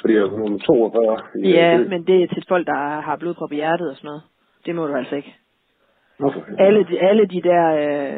Fordi 0.00 0.14
jeg 0.14 0.22
er 0.22 0.30
nummer 0.30 0.58
42. 0.58 1.18
i 1.44 1.50
Ja, 1.50 1.78
men 1.78 2.06
det 2.06 2.22
er 2.22 2.26
til 2.26 2.44
folk, 2.48 2.66
der 2.66 3.00
har 3.00 3.16
blodprop 3.16 3.52
i 3.52 3.54
hjertet 3.54 3.90
og 3.90 3.96
sådan 3.96 4.08
noget. 4.08 4.22
Det 4.66 4.74
må 4.74 4.86
du 4.86 4.94
altså 4.94 5.16
ikke. 5.16 5.36
Nå, 6.18 6.30
for 6.32 6.40
helvede. 6.40 6.62
Alle 6.66 6.84
de, 6.84 7.00
alle 7.00 7.26
de 7.26 7.42
der 7.42 7.64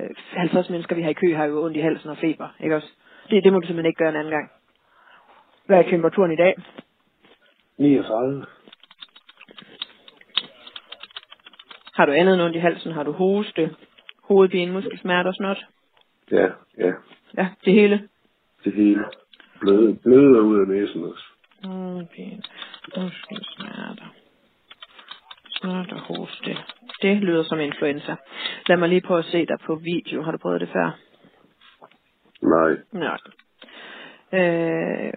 øh, 0.02 0.11
50 0.32 0.70
mennesker, 0.70 0.96
vi 0.96 1.02
har 1.02 1.11
i 1.11 1.20
kø, 1.22 1.34
har 1.34 1.44
jo 1.44 1.64
ondt 1.64 1.76
i 1.76 1.80
halsen 1.80 2.11
og 2.11 2.16
feber, 2.18 2.49
ikke 2.61 2.76
også? 2.76 2.88
Det, 3.30 3.44
det 3.44 3.52
må 3.52 3.61
du 3.61 3.66
simpelthen 3.66 3.87
ikke 3.90 3.99
gøre 3.99 4.08
en 4.08 4.16
anden 4.16 4.30
gang. 4.32 4.50
Hvad 5.66 5.78
er 5.78 5.90
temperaturen 5.90 6.32
i 6.32 6.37
dag? 6.37 6.54
39. 7.78 8.44
Har 11.94 12.06
du 12.06 12.12
andet 12.12 12.34
end 12.34 12.42
ondt 12.42 12.56
i 12.56 12.58
halsen? 12.58 12.92
Har 12.92 13.02
du 13.02 13.12
hoste, 13.12 13.75
hovedpine, 14.29 14.73
muskelsmerter 14.73 15.31
og 15.31 15.37
noget? 15.41 15.67
Ja, 16.31 16.47
ja. 16.79 16.93
Ja, 17.38 17.49
det 17.64 17.73
hele. 17.73 18.09
Det 18.64 18.73
hele. 18.73 19.05
Bløde, 19.61 19.97
bløde 20.02 20.43
ud 20.43 20.61
af 20.61 20.69
næsen 20.69 21.05
også. 21.05 21.25
Hovedpine, 21.64 22.43
muskelsmerter, 22.97 24.14
snot 25.50 25.93
og 25.93 26.00
hoste. 26.00 26.57
Det 27.02 27.17
lyder 27.17 27.43
som 27.43 27.61
influenza. 27.61 28.17
Lad 28.67 28.76
mig 28.76 28.88
lige 28.88 29.00
prøve 29.00 29.19
at 29.19 29.25
se 29.25 29.47
dig 29.47 29.59
på 29.67 29.75
video. 29.75 30.23
Har 30.23 30.33
du 30.33 30.38
prøvet 30.38 30.61
det 30.61 30.69
før? 30.69 30.99
Nej. 32.43 32.76
Nej. 32.93 33.19
Øh, 34.33 35.12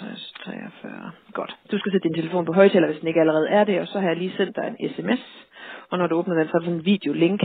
50, 0.00 0.32
43. 0.44 1.12
Godt. 1.32 1.56
Du 1.70 1.78
skal 1.78 1.92
sætte 1.92 2.08
din 2.08 2.14
telefon 2.14 2.44
på 2.44 2.52
højtaler, 2.52 2.86
hvis 2.86 2.98
den 3.00 3.08
ikke 3.08 3.20
allerede 3.20 3.48
er 3.48 3.64
det, 3.64 3.80
og 3.80 3.86
så 3.86 4.00
har 4.00 4.08
jeg 4.08 4.16
lige 4.16 4.36
sendt 4.36 4.56
dig 4.56 4.76
en 4.78 4.90
sms. 4.94 5.45
Og 5.90 5.98
når 5.98 6.06
du 6.06 6.14
åbner 6.14 6.34
den, 6.34 6.48
så 6.48 6.56
er 6.56 6.58
der 6.58 6.66
sådan 6.66 6.78
en 6.78 6.84
videolink. 6.84 7.40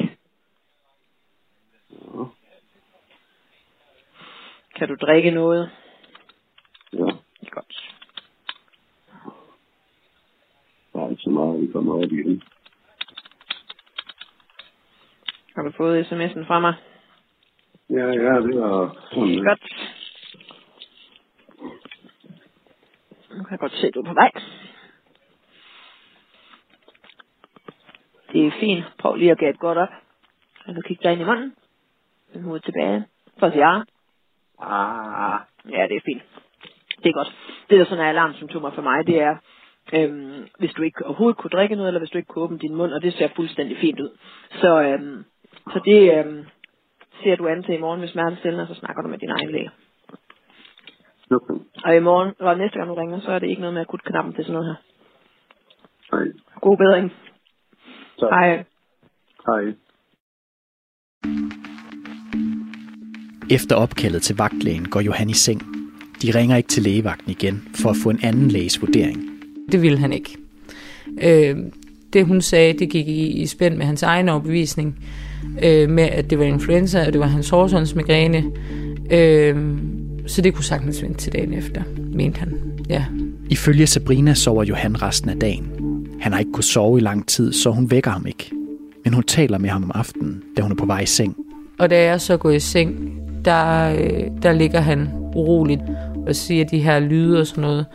Kan 4.76 4.88
du 4.88 4.96
drikke 4.96 5.32
noget? 5.32 5.72
Ja. 6.94 7.06
Godt. 7.52 7.96
Der 10.94 11.06
er 11.06 11.10
ikke 11.10 11.22
så 11.24 11.30
meget, 11.30 11.62
vi 11.62 11.72
kommer 11.72 11.94
op 11.94 12.12
igen. 12.12 12.44
Har 15.56 15.64
du 15.64 15.72
fået 15.78 16.06
sms'en 16.06 16.48
fra 16.48 16.60
mig? 16.60 16.74
Ja, 17.90 18.06
ja, 18.06 18.34
det 18.46 18.56
er 18.56 18.90
sådan. 19.12 19.44
Godt. 19.44 19.64
Nu 23.30 23.44
kan 23.44 23.52
jeg 23.52 23.60
godt 23.60 23.72
se, 23.72 23.88
at 23.88 23.94
du 23.94 24.00
er 24.02 24.06
på 24.06 24.14
vej. 24.14 24.32
Det 28.42 28.50
er 28.50 28.60
fint. 28.60 28.86
Prøv 28.98 29.16
lige 29.16 29.32
at 29.32 29.38
gætte 29.38 29.60
godt 29.60 29.78
op. 29.78 29.94
Og 30.66 30.76
så 30.76 30.82
kigge 30.88 31.04
dig 31.04 31.12
ind 31.12 31.22
i 31.22 31.26
munden. 31.26 31.54
Med 32.34 32.44
hovedet 32.44 32.64
tilbage. 32.64 33.06
For 33.40 33.48
at 33.48 33.54
sige 33.54 33.68
ja. 33.68 33.82
Ah, 34.60 35.40
ja, 35.70 35.88
det 35.90 35.96
er 35.96 36.06
fint. 36.06 36.24
Det 37.04 37.10
er 37.10 37.14
godt. 37.14 37.32
Det, 37.70 37.80
der 37.80 37.86
sådan 37.86 38.06
er 38.06 38.10
alarmsymptomer 38.10 38.72
for 38.72 38.82
mig, 38.82 39.08
det 39.08 39.22
er, 39.22 39.36
øhm, 39.94 40.48
hvis 40.60 40.74
du 40.74 40.82
ikke 40.82 41.06
overhovedet 41.06 41.38
kunne 41.38 41.50
drikke 41.50 41.76
noget, 41.76 41.90
eller 41.90 42.00
hvis 42.00 42.10
du 42.10 42.18
ikke 42.18 42.28
kunne 42.28 42.44
åbne 42.44 42.60
din 42.60 42.76
mund, 42.76 42.92
og 42.94 43.02
det 43.02 43.14
ser 43.14 43.30
fuldstændig 43.36 43.78
fint 43.78 44.00
ud. 44.00 44.18
Så, 44.62 44.82
øhm, 44.82 45.26
så 45.74 45.82
det 45.86 46.18
øhm, 46.18 46.46
ser 47.24 47.36
du 47.36 47.48
an 47.48 47.64
til 47.64 47.76
i 47.76 47.82
morgen 47.86 48.00
med 48.00 48.08
smertestillende, 48.08 48.62
og 48.62 48.68
så 48.68 48.80
snakker 48.80 49.02
du 49.02 49.08
med 49.08 49.18
din 49.18 49.30
egen 49.30 49.52
læge. 49.52 49.72
Okay. 51.32 51.54
Og 51.86 51.96
i 51.96 52.00
morgen, 52.00 52.34
eller 52.40 52.56
næste 52.56 52.78
gang 52.78 52.90
du 52.90 52.96
ringer, 52.96 53.20
så 53.20 53.32
er 53.32 53.40
det 53.40 53.50
ikke 53.50 53.62
noget 53.62 53.74
med 53.74 53.82
akutknappen 53.82 54.34
til 54.34 54.46
sådan 54.46 54.54
noget 54.54 54.70
her. 54.70 54.78
Nej. 56.18 56.28
God 56.62 56.78
bedring. 56.78 57.14
Så, 58.22 58.28
Hej. 58.30 58.63
hej. 59.46 59.74
Efter 63.50 63.75
opkaldet 63.75 64.22
til 64.22 64.38
vagtlægen 64.38 64.86
går 64.90 65.01
Johan 65.01 65.30
i 65.30 65.34
seng. 65.34 65.62
De 66.22 66.32
ringer 66.32 66.58
ikke 66.58 66.70
til 66.70 66.84
lægevagten 66.84 67.32
igen 67.32 67.63
for 67.75 67.90
at 67.90 67.96
få 68.04 68.10
en 68.10 68.20
anden 68.24 68.48
læges 68.48 68.82
vurdering. 68.82 69.30
Det 69.72 69.82
ville 69.82 69.98
han 69.98 70.13
ikke. 70.13 70.38
Øh, 71.22 71.58
det 72.13 72.25
hun 72.25 72.42
sagde, 72.42 72.80
det 72.80 72.90
gik 72.90 73.08
i, 73.08 73.28
i 73.28 73.46
spænd 73.46 73.78
med 73.78 73.86
hans 73.86 74.04
egen 74.04 74.30
overbevisning, 74.30 75.06
øh, 75.63 75.90
med 75.90 76.04
at 76.04 76.30
det 76.30 76.40
var 76.40 76.46
influenza, 76.46 77.06
og 77.08 77.13
det 77.13 77.20
var 77.20 77.28
hans 77.28 77.50
hårsåndsmigræne. 77.50 78.44
Øh, 79.12 79.78
så 80.28 80.42
det 80.42 80.54
kunne 80.54 80.63
sagtens 80.63 81.04
vente 81.04 81.20
til 81.20 81.34
dagen 81.34 81.54
efter, 81.54 81.84
mente 81.98 82.40
han. 82.40 82.62
Ja. 82.90 83.06
Ifølge 83.50 83.88
Sabrina 83.88 84.34
sover 84.34 84.63
Johan 84.63 85.01
resten 85.01 85.30
af 85.30 85.40
dagen. 85.40 85.81
Han 86.22 86.32
har 86.32 86.40
ikke 86.40 86.51
kunnet 86.51 86.66
sove 86.66 86.98
i 86.98 87.01
lang 87.01 87.28
tid, 87.28 87.54
så 87.54 87.70
hun 87.70 87.92
vækker 87.92 88.12
ham 88.12 88.25
ikke. 88.25 88.51
Men 89.04 89.13
hun 89.13 89.24
taler 89.24 89.58
med 89.58 89.70
ham 89.70 89.84
om 89.84 89.92
aftenen, 89.96 90.44
da 90.58 90.62
hun 90.62 90.72
er 90.72 90.75
på 90.75 90.86
vej 90.86 91.00
i 91.00 91.06
seng. 91.06 91.36
Og 91.80 91.90
da 91.90 92.04
jeg 92.04 92.22
så 92.22 92.38
går 92.38 92.50
i 92.50 92.60
seng, 92.60 93.20
der, 93.46 93.94
øh, 93.94 94.24
der 94.44 94.54
ligger 94.54 94.80
han 94.80 95.10
uroligt 95.36 95.82
og 96.28 96.36
siger 96.36 96.66
de 96.66 96.80
her 96.80 97.00
lyde 97.00 97.40
og 97.40 97.48
sådan 97.48 97.62
noget, 97.62 97.86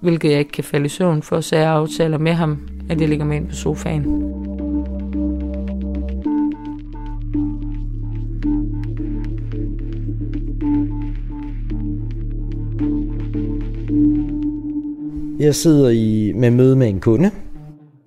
hvilket 0.00 0.30
jeg 0.30 0.38
ikke 0.38 0.52
kan 0.52 0.64
falde 0.64 0.86
i 0.86 0.88
søvn 0.88 1.22
for, 1.22 1.40
så 1.40 1.56
jeg 1.56 1.70
aftaler 1.70 2.18
med 2.18 2.32
ham, 2.32 2.68
at 2.90 3.00
jeg 3.00 3.08
ligger 3.08 3.24
med 3.24 3.36
ind 3.36 3.48
på 3.48 3.54
sofaen. 3.54 4.04
Jeg 15.38 15.54
sidder 15.54 15.88
i 15.88 16.32
med 16.34 16.50
møde 16.50 16.76
med 16.76 16.88
en 16.88 17.00
kunde, 17.00 17.30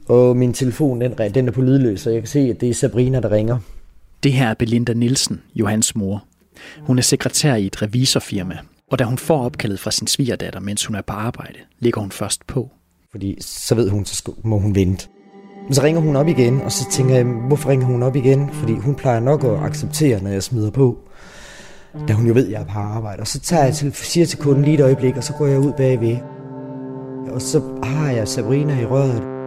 og 0.10 0.38
min 0.38 0.54
telefon 0.54 1.02
den, 1.02 1.14
den 1.34 1.48
er 1.48 1.52
på 1.52 1.62
lydløs, 1.62 2.02
så 2.02 2.10
jeg 2.10 2.22
kan 2.22 2.28
se, 2.28 2.40
at 2.40 2.62
det 2.62 2.70
er 2.70 2.74
Sabrina, 2.74 3.20
der 3.20 3.32
ringer. 3.32 3.58
Det 4.24 4.34
her 4.34 4.48
er 4.48 4.54
Belinda 4.54 4.94
Nielsen, 4.94 5.42
Johans 5.56 5.96
mor. 5.96 6.24
Hun 6.80 6.98
er 6.98 7.02
sekretær 7.02 7.56
i 7.56 7.66
et 7.66 7.82
revisorfirma, 7.82 8.58
og 8.92 9.00
da 9.00 9.04
hun 9.04 9.18
får 9.18 9.46
opkaldet 9.46 9.80
fra 9.80 9.92
sin 9.92 10.08
svigerdatter, 10.08 10.60
mens 10.60 10.86
hun 10.86 10.96
er 10.96 11.02
på 11.02 11.14
arbejde, 11.14 11.60
ligger 11.80 12.02
hun 12.02 12.12
først 12.12 12.48
på. 12.48 12.70
Fordi 13.12 13.38
så 13.42 13.76
ved 13.76 13.90
hun, 13.90 14.06
så 14.06 14.32
må 14.44 14.58
hun 14.58 14.76
vente. 14.76 15.08
Så 15.72 15.84
ringer 15.84 16.02
hun 16.02 16.16
op 16.16 16.28
igen, 16.28 16.62
og 16.62 16.72
så 16.72 16.92
tænker 16.92 17.16
jeg, 17.16 17.26
hvorfor 17.26 17.70
ringer 17.70 17.86
hun 17.86 18.04
op 18.04 18.16
igen? 18.16 18.50
Fordi 18.54 18.74
hun 18.74 18.96
plejer 18.96 19.20
nok 19.20 19.44
at 19.44 19.60
acceptere, 19.60 20.24
når 20.24 20.30
jeg 20.30 20.44
smider 20.44 20.72
på. 20.72 20.98
Da 22.08 22.14
hun 22.14 22.28
jo 22.28 22.34
ved, 22.34 22.46
at 22.46 22.52
jeg 22.52 22.62
er 22.62 22.66
på 22.66 22.80
arbejde. 22.80 23.20
Og 23.22 23.28
så 23.28 23.40
tager 23.40 23.64
jeg 23.64 23.76
til, 23.76 23.94
siger 23.94 24.26
til 24.26 24.40
kunden 24.40 24.64
lige 24.64 24.74
et 24.74 24.82
øjeblik, 24.84 25.18
og 25.18 25.24
så 25.24 25.34
går 25.34 25.48
jeg 25.48 25.60
ud 25.60 25.72
bagved. 25.78 26.18
Og 27.32 27.42
så 27.42 27.62
har 27.84 28.12
jeg 28.12 28.28
Sabrina 28.28 28.82
i 28.82 28.86
røret. 28.86 29.39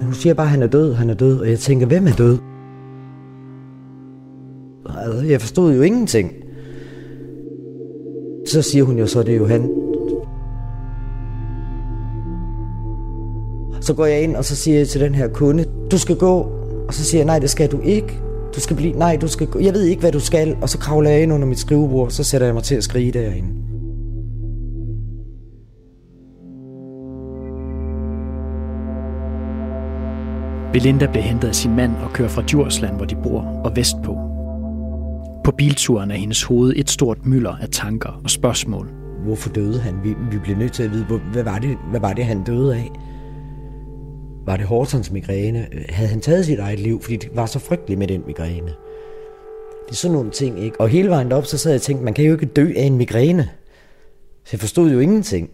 Men 0.00 0.06
hun 0.06 0.14
siger 0.14 0.34
bare, 0.34 0.46
at 0.46 0.50
han 0.50 0.62
er 0.62 0.66
død, 0.66 0.94
han 0.94 1.10
er 1.10 1.14
død. 1.14 1.40
Og 1.40 1.50
jeg 1.50 1.58
tænker, 1.58 1.86
hvem 1.86 2.06
er 2.06 2.12
død? 2.12 2.38
Altså, 4.98 5.26
jeg 5.26 5.40
forstod 5.40 5.74
jo 5.74 5.82
ingenting. 5.82 6.32
Så 8.46 8.62
siger 8.62 8.84
hun 8.84 8.98
jo 8.98 9.06
så, 9.06 9.22
det 9.22 9.34
er 9.34 9.38
jo 9.38 9.46
han. 9.46 9.70
Så 13.80 13.94
går 13.94 14.06
jeg 14.06 14.22
ind, 14.22 14.36
og 14.36 14.44
så 14.44 14.56
siger 14.56 14.78
jeg 14.78 14.88
til 14.88 15.00
den 15.00 15.14
her 15.14 15.28
kunde, 15.28 15.64
du 15.90 15.98
skal 15.98 16.16
gå. 16.16 16.50
Og 16.88 16.94
så 16.94 17.04
siger 17.04 17.18
jeg, 17.18 17.26
nej, 17.26 17.38
det 17.38 17.50
skal 17.50 17.70
du 17.70 17.80
ikke. 17.80 18.18
Du 18.54 18.60
skal 18.60 18.76
blive, 18.76 18.92
nej, 18.92 19.18
du 19.20 19.28
skal 19.28 19.46
gå. 19.46 19.58
Jeg 19.58 19.74
ved 19.74 19.82
ikke, 19.82 20.00
hvad 20.00 20.12
du 20.12 20.20
skal. 20.20 20.56
Og 20.62 20.68
så 20.68 20.78
kravler 20.78 21.10
jeg 21.10 21.22
ind 21.22 21.32
under 21.32 21.46
mit 21.46 21.58
skrivebord, 21.58 22.06
og 22.06 22.12
så 22.12 22.24
sætter 22.24 22.46
jeg 22.46 22.54
mig 22.54 22.62
til 22.62 22.74
at 22.74 22.84
skrige 22.84 23.12
derinde. 23.12 23.48
Belinda 30.72 31.06
bliver 31.06 31.22
hentet 31.22 31.48
af 31.48 31.54
sin 31.54 31.76
mand 31.76 31.96
og 31.96 32.12
kører 32.12 32.28
fra 32.28 32.42
Djursland, 32.42 32.96
hvor 32.96 33.04
de 33.04 33.14
bor, 33.14 33.40
og 33.64 33.76
vestpå. 33.76 34.18
På 35.44 35.52
bilturen 35.58 36.10
er 36.10 36.14
hendes 36.14 36.42
hoved 36.42 36.72
et 36.76 36.90
stort 36.90 37.26
mylder 37.26 37.56
af 37.56 37.68
tanker 37.72 38.20
og 38.24 38.30
spørgsmål. 38.30 38.88
Hvorfor 39.24 39.50
døde 39.50 39.80
han? 39.80 39.94
Vi, 40.04 40.14
vi 40.30 40.38
bliver 40.38 40.58
nødt 40.58 40.72
til 40.72 40.82
at 40.82 40.90
vide, 40.90 41.04
hvad, 41.32 41.42
var 41.42 41.58
det, 41.58 41.78
hvad 41.90 42.00
var 42.00 42.12
det, 42.12 42.24
han 42.24 42.44
døde 42.44 42.76
af? 42.76 42.90
Var 44.46 44.56
det 44.56 44.66
Hortons 44.66 45.10
migræne? 45.10 45.66
Havde 45.88 46.08
han 46.08 46.20
taget 46.20 46.46
sit 46.46 46.58
eget 46.58 46.80
liv, 46.80 47.02
fordi 47.02 47.16
det 47.16 47.30
var 47.34 47.46
så 47.46 47.58
frygteligt 47.58 47.98
med 47.98 48.06
den 48.06 48.22
migræne? 48.26 48.66
Det 49.86 49.90
er 49.90 49.94
sådan 49.94 50.14
nogle 50.14 50.30
ting, 50.30 50.60
ikke? 50.64 50.80
Og 50.80 50.88
hele 50.88 51.08
vejen 51.08 51.32
op, 51.32 51.46
så 51.46 51.58
sad 51.58 51.72
jeg 51.72 51.78
og 51.78 51.82
tænkte, 51.82 52.04
man 52.04 52.14
kan 52.14 52.24
jo 52.24 52.32
ikke 52.32 52.46
dø 52.46 52.72
af 52.76 52.82
en 52.82 52.96
migræne. 52.96 53.48
Så 54.44 54.50
jeg 54.52 54.60
forstod 54.60 54.90
jo 54.90 54.98
ingenting. 54.98 55.50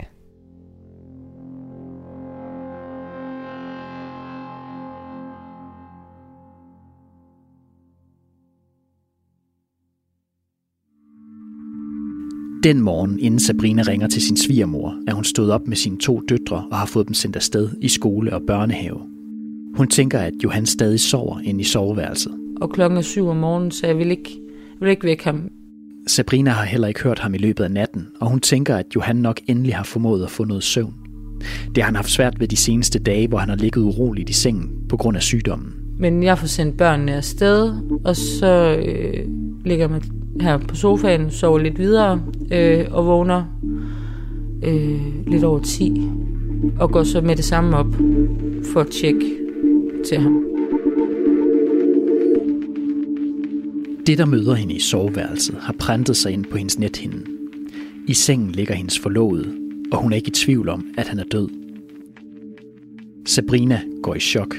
Den 12.62 12.80
morgen, 12.80 13.18
inden 13.18 13.40
Sabrina 13.40 13.82
ringer 13.82 14.08
til 14.08 14.22
sin 14.22 14.36
svigermor, 14.36 14.94
er 15.06 15.14
hun 15.14 15.24
stået 15.24 15.52
op 15.52 15.68
med 15.68 15.76
sine 15.76 15.98
to 15.98 16.20
døtre 16.28 16.64
og 16.70 16.76
har 16.78 16.86
fået 16.86 17.06
dem 17.06 17.14
sendt 17.14 17.36
afsted 17.36 17.70
i 17.80 17.88
skole 17.88 18.32
og 18.34 18.42
børnehave. 18.46 18.98
Hun 19.76 19.88
tænker, 19.88 20.18
at 20.18 20.32
Johan 20.44 20.66
stadig 20.66 21.00
sover 21.00 21.40
inde 21.40 21.60
i 21.60 21.64
soveværelset. 21.64 22.32
Og 22.60 22.70
klokken 22.70 22.98
er 22.98 23.02
syv 23.02 23.28
om 23.28 23.36
morgenen, 23.36 23.70
så 23.70 23.86
jeg 23.86 23.98
vil 23.98 24.10
ikke, 24.10 24.30
jeg 24.80 24.80
vil 24.80 24.90
ikke 24.90 25.04
vække 25.04 25.24
ham. 25.24 25.50
Sabrina 26.06 26.50
har 26.50 26.64
heller 26.64 26.88
ikke 26.88 27.02
hørt 27.02 27.18
ham 27.18 27.34
i 27.34 27.38
løbet 27.38 27.64
af 27.64 27.70
natten, 27.70 28.06
og 28.20 28.30
hun 28.30 28.40
tænker, 28.40 28.76
at 28.76 28.86
Johan 28.94 29.16
nok 29.16 29.40
endelig 29.46 29.74
har 29.74 29.84
formået 29.84 30.24
at 30.24 30.30
få 30.30 30.44
noget 30.44 30.62
søvn. 30.62 30.94
Det 31.74 31.76
har 31.76 31.84
han 31.84 31.96
haft 31.96 32.10
svært 32.10 32.40
ved 32.40 32.48
de 32.48 32.56
seneste 32.56 32.98
dage, 32.98 33.28
hvor 33.28 33.38
han 33.38 33.48
har 33.48 33.56
ligget 33.56 33.82
uroligt 33.82 34.30
i 34.30 34.32
sengen 34.32 34.70
på 34.88 34.96
grund 34.96 35.16
af 35.16 35.22
sygdommen. 35.22 35.85
Men 35.98 36.22
jeg 36.22 36.38
får 36.38 36.46
sendt 36.46 36.76
børnene 36.76 37.14
afsted, 37.14 37.72
og 38.04 38.16
så 38.16 38.76
øh, 38.86 39.24
ligger 39.64 39.88
man 39.88 40.02
her 40.40 40.58
på 40.58 40.76
sofaen, 40.76 41.30
sover 41.30 41.58
lidt 41.58 41.78
videre 41.78 42.22
øh, 42.52 42.84
og 42.90 43.06
vågner 43.06 43.44
øh, 44.62 45.00
lidt 45.26 45.44
over 45.44 45.58
10 45.58 46.10
og 46.78 46.90
går 46.90 47.02
så 47.02 47.20
med 47.20 47.36
det 47.36 47.44
samme 47.44 47.76
op 47.76 47.94
for 48.72 48.80
at 48.80 48.86
tjekke 48.86 49.36
til 50.08 50.18
ham. 50.18 50.44
Det, 54.06 54.18
der 54.18 54.26
møder 54.26 54.54
hende 54.54 54.74
i 54.74 54.80
soveværelset, 54.80 55.56
har 55.60 55.74
printet 55.78 56.16
sig 56.16 56.32
ind 56.32 56.44
på 56.44 56.56
hendes 56.56 56.78
nethinde. 56.78 57.24
I 58.08 58.14
sengen 58.14 58.50
ligger 58.50 58.74
hendes 58.74 58.98
forlovede, 58.98 59.52
og 59.92 60.02
hun 60.02 60.12
er 60.12 60.16
ikke 60.16 60.28
i 60.28 60.30
tvivl 60.30 60.68
om, 60.68 60.86
at 60.98 61.08
han 61.08 61.18
er 61.18 61.24
død. 61.24 61.65
Sabrina 63.26 63.80
går 64.02 64.14
i 64.14 64.20
chok. 64.20 64.54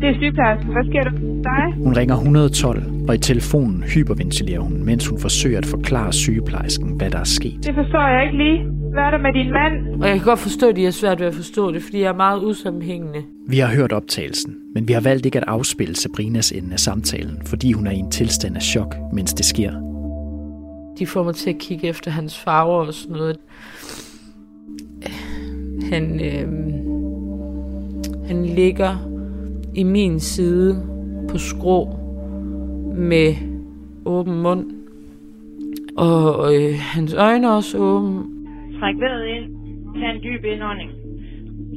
Det 0.00 0.08
er 0.08 0.14
sygeplejersken. 0.18 0.72
Hvad 0.72 0.84
sker 0.84 1.02
der 1.02 1.10
dig? 1.42 1.84
Hun 1.84 1.96
ringer 1.96 2.14
112, 2.14 2.82
og 3.08 3.14
i 3.14 3.18
telefonen 3.18 3.82
hyperventilerer 3.82 4.60
hun, 4.60 4.84
mens 4.84 5.06
hun 5.06 5.18
forsøger 5.20 5.58
at 5.58 5.66
forklare 5.66 6.12
sygeplejersken, 6.12 6.88
hvad 6.96 7.10
der 7.10 7.18
er 7.18 7.24
sket. 7.24 7.64
Det 7.64 7.74
forstår 7.74 8.08
jeg 8.08 8.24
ikke 8.24 8.36
lige. 8.44 8.58
Hvad 8.92 9.02
er 9.02 9.10
der 9.10 9.18
med 9.18 9.32
din 9.32 9.52
mand? 9.52 10.02
Og 10.02 10.08
jeg 10.08 10.16
kan 10.16 10.24
godt 10.24 10.38
forstå, 10.38 10.68
at 10.68 10.76
de 10.76 10.86
er 10.86 10.90
svært 10.90 11.20
ved 11.20 11.26
at 11.26 11.34
forstå 11.34 11.72
det, 11.72 11.82
fordi 11.82 12.00
jeg 12.00 12.08
er 12.08 12.16
meget 12.16 12.44
usammenhængende. 12.44 13.22
Vi 13.48 13.58
har 13.58 13.74
hørt 13.74 13.92
optagelsen, 13.92 14.54
men 14.74 14.88
vi 14.88 14.92
har 14.92 15.00
valgt 15.00 15.26
ikke 15.26 15.38
at 15.38 15.44
afspille 15.46 15.96
Sabrinas 15.96 16.52
ende 16.52 16.72
af 16.72 16.80
samtalen, 16.80 17.42
fordi 17.46 17.72
hun 17.72 17.86
er 17.86 17.90
i 17.90 17.96
en 17.96 18.10
tilstand 18.10 18.56
af 18.56 18.62
chok, 18.62 18.96
mens 19.12 19.34
det 19.34 19.44
sker. 19.44 19.72
De 20.98 21.06
får 21.06 21.22
mig 21.22 21.34
til 21.34 21.50
at 21.50 21.58
kigge 21.58 21.88
efter 21.88 22.10
hans 22.10 22.38
farver 22.38 22.86
og 22.86 22.94
sådan 22.94 23.16
noget. 23.16 23.36
Han, 25.90 26.20
øh, 26.28 26.46
han 28.26 28.44
ligger 28.44 28.92
i 29.74 29.82
min 29.82 30.20
side 30.20 30.82
på 31.30 31.38
skrå 31.38 31.88
med 32.96 33.34
åben 34.06 34.42
mund. 34.42 34.64
Og 35.96 36.54
øh, 36.54 36.74
hans 36.94 37.14
øjne 37.14 37.46
er 37.46 37.50
også 37.50 37.78
åbne. 37.78 38.22
Træk 38.80 38.96
vejret 39.00 39.26
ind. 39.36 39.46
Tag 39.94 40.10
en 40.10 40.20
dyb 40.22 40.44
indånding. 40.44 40.90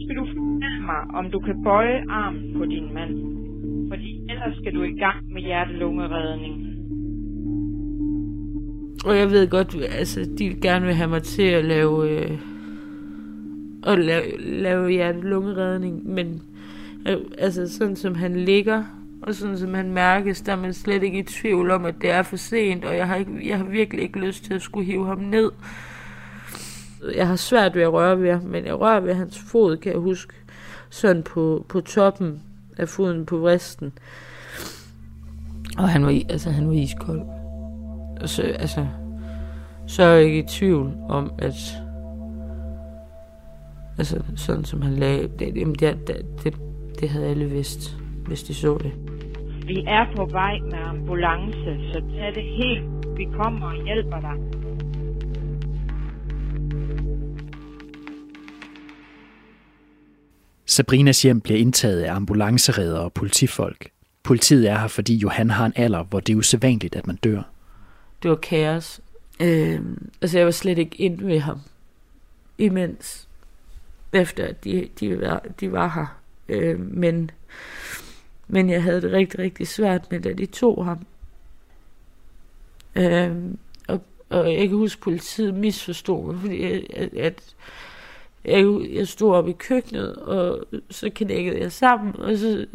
Skal 0.03 0.15
du 0.15 0.25
fortælle 0.25 0.81
mig, 0.91 1.01
om 1.19 1.31
du 1.31 1.39
kan 1.39 1.63
bøje 1.63 2.03
armen 2.09 2.53
på 2.57 2.65
din 2.65 2.93
mand. 2.93 3.13
Fordi 3.89 4.21
ellers 4.29 4.55
skal 4.61 4.73
du 4.73 4.83
i 4.83 4.95
gang 5.03 5.33
med 5.33 5.41
hjertelungeredning. 5.41 6.69
Og 9.05 9.17
jeg 9.17 9.29
ved 9.31 9.49
godt, 9.49 9.75
altså, 9.99 10.29
de 10.39 10.61
gerne 10.61 10.85
vil 10.85 10.95
have 10.95 11.09
mig 11.09 11.23
til 11.23 11.47
at 11.47 11.65
lave, 11.65 12.09
øh, 12.09 12.31
at 13.87 13.99
lave, 13.99 14.37
lave 14.37 14.89
hjertelungeredning, 14.89 16.09
men 16.09 16.41
øh, 17.07 17.17
altså 17.37 17.77
sådan 17.77 17.95
som 17.95 18.15
han 18.15 18.35
ligger, 18.35 18.83
og 19.21 19.35
sådan 19.35 19.57
som 19.57 19.73
han 19.73 19.93
mærkes, 19.93 20.41
der 20.41 20.51
er 20.51 20.55
man 20.55 20.73
slet 20.73 21.03
ikke 21.03 21.19
i 21.19 21.23
tvivl 21.23 21.71
om, 21.71 21.85
at 21.85 21.95
det 22.01 22.09
er 22.09 22.21
for 22.21 22.35
sent, 22.35 22.85
og 22.85 22.97
jeg 22.97 23.07
har, 23.07 23.15
ikke, 23.15 23.49
jeg 23.49 23.57
har 23.57 23.65
virkelig 23.65 24.03
ikke 24.03 24.19
lyst 24.19 24.43
til 24.43 24.53
at 24.53 24.61
skulle 24.61 24.85
hive 24.85 25.05
ham 25.05 25.17
ned. 25.17 25.51
Jeg 27.15 27.27
har 27.27 27.35
svært 27.35 27.75
ved 27.75 27.81
at 27.81 27.93
røre 27.93 28.21
ved 28.21 28.31
ham, 28.31 28.41
men 28.41 28.65
jeg 28.65 28.79
rører 28.79 28.99
ved 28.99 29.13
hans 29.13 29.39
fod, 29.39 29.77
kan 29.77 29.91
jeg 29.91 30.01
huske, 30.01 30.33
sådan 30.89 31.23
på, 31.23 31.65
på 31.69 31.81
toppen 31.81 32.41
af 32.77 32.89
foden 32.89 33.25
på 33.25 33.37
vristen. 33.37 33.93
Og 35.77 35.89
han 35.89 36.05
var, 36.05 36.21
altså, 36.29 36.49
han 36.49 36.67
var 36.67 36.73
iskold. 36.73 37.21
Og 38.21 38.29
så, 38.29 38.41
altså, 38.41 38.87
så 39.87 40.03
er 40.03 40.13
jeg 40.13 40.23
ikke 40.23 40.39
i 40.39 40.47
tvivl 40.47 40.93
om, 41.09 41.31
at 41.37 41.53
altså, 43.99 44.23
sådan 44.35 44.65
som 44.65 44.81
han 44.81 44.93
lagde, 44.93 45.21
det, 45.39 45.55
det, 45.55 46.07
det, 46.07 46.25
det, 46.43 46.53
det 46.99 47.09
havde 47.09 47.27
alle 47.27 47.45
vidst, 47.45 47.97
hvis 48.25 48.43
de 48.43 48.53
så 48.53 48.77
det. 48.77 48.91
Vi 49.67 49.83
er 49.87 50.05
på 50.15 50.25
vej 50.25 50.59
med 50.59 50.77
ambulance, 50.77 51.91
så 51.93 52.01
tag 52.17 52.35
det 52.35 52.43
helt. 52.43 53.17
Vi 53.17 53.27
kommer 53.33 53.67
og 53.67 53.83
hjælper 53.85 54.19
dig. 54.19 54.59
Sabrinas 60.65 61.21
hjem 61.21 61.41
bliver 61.41 61.59
indtaget 61.59 62.01
af 62.01 62.15
ambulanceredder 62.15 62.99
og 62.99 63.13
politifolk. 63.13 63.89
Politiet 64.23 64.69
er 64.69 64.77
her, 64.77 64.87
fordi 64.87 65.15
Johan 65.15 65.49
har 65.49 65.65
en 65.65 65.73
alder, 65.75 66.03
hvor 66.03 66.19
det 66.19 66.33
er 66.33 66.37
usædvanligt, 66.37 66.95
at 66.95 67.07
man 67.07 67.15
dør. 67.15 67.41
Det 68.23 68.29
var 68.29 68.37
kaos. 68.37 69.01
Øh, 69.41 69.79
altså, 70.21 70.37
jeg 70.37 70.45
var 70.45 70.51
slet 70.51 70.77
ikke 70.77 70.95
ind 71.01 71.21
ved 71.25 71.39
ham, 71.39 71.59
imens, 72.57 73.28
efter 74.13 74.47
at 74.47 74.63
de, 74.63 74.89
de, 74.99 75.21
var, 75.21 75.43
de 75.59 75.71
var 75.71 75.87
her. 75.87 76.19
Øh, 76.49 76.79
men, 76.79 77.31
men 78.47 78.69
jeg 78.69 78.83
havde 78.83 79.01
det 79.01 79.11
rigtig, 79.11 79.39
rigtig 79.39 79.67
svært 79.67 80.11
med, 80.11 80.19
da 80.19 80.33
de 80.33 80.45
tog 80.45 80.85
ham. 80.85 81.05
Øh, 82.95 83.35
og, 83.87 84.01
og 84.29 84.53
jeg 84.53 84.67
kan 84.67 84.77
huske, 84.77 84.99
at 84.99 85.03
politiet 85.03 85.53
misforstod 85.53 86.25
mig, 86.25 86.41
fordi 86.41 86.63
at, 86.93 87.13
at, 87.13 87.55
jeg, 88.45 88.65
jeg 88.93 89.07
stod 89.07 89.35
op 89.35 89.47
i 89.47 89.51
køkkenet, 89.51 90.15
og 90.15 90.65
så 90.89 91.09
knækkede 91.15 91.59
jeg 91.59 91.71
sammen, 91.71 92.15
og 92.15 92.37
så 92.37 92.65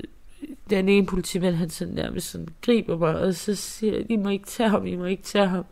den 0.70 0.88
ene 0.88 1.06
politimand, 1.06 1.54
han 1.54 1.70
sådan 1.70 1.94
nærmest 1.94 2.30
sådan 2.30 2.48
griber 2.62 2.98
mig, 2.98 3.18
og 3.18 3.34
så 3.34 3.54
siger 3.54 3.92
jeg, 3.92 4.10
I 4.10 4.16
må 4.16 4.28
ikke 4.28 4.46
tage 4.46 4.68
ham, 4.68 4.86
I 4.86 4.96
må 4.96 5.04
ikke 5.04 5.22
tage 5.22 5.46
ham. 5.46 5.64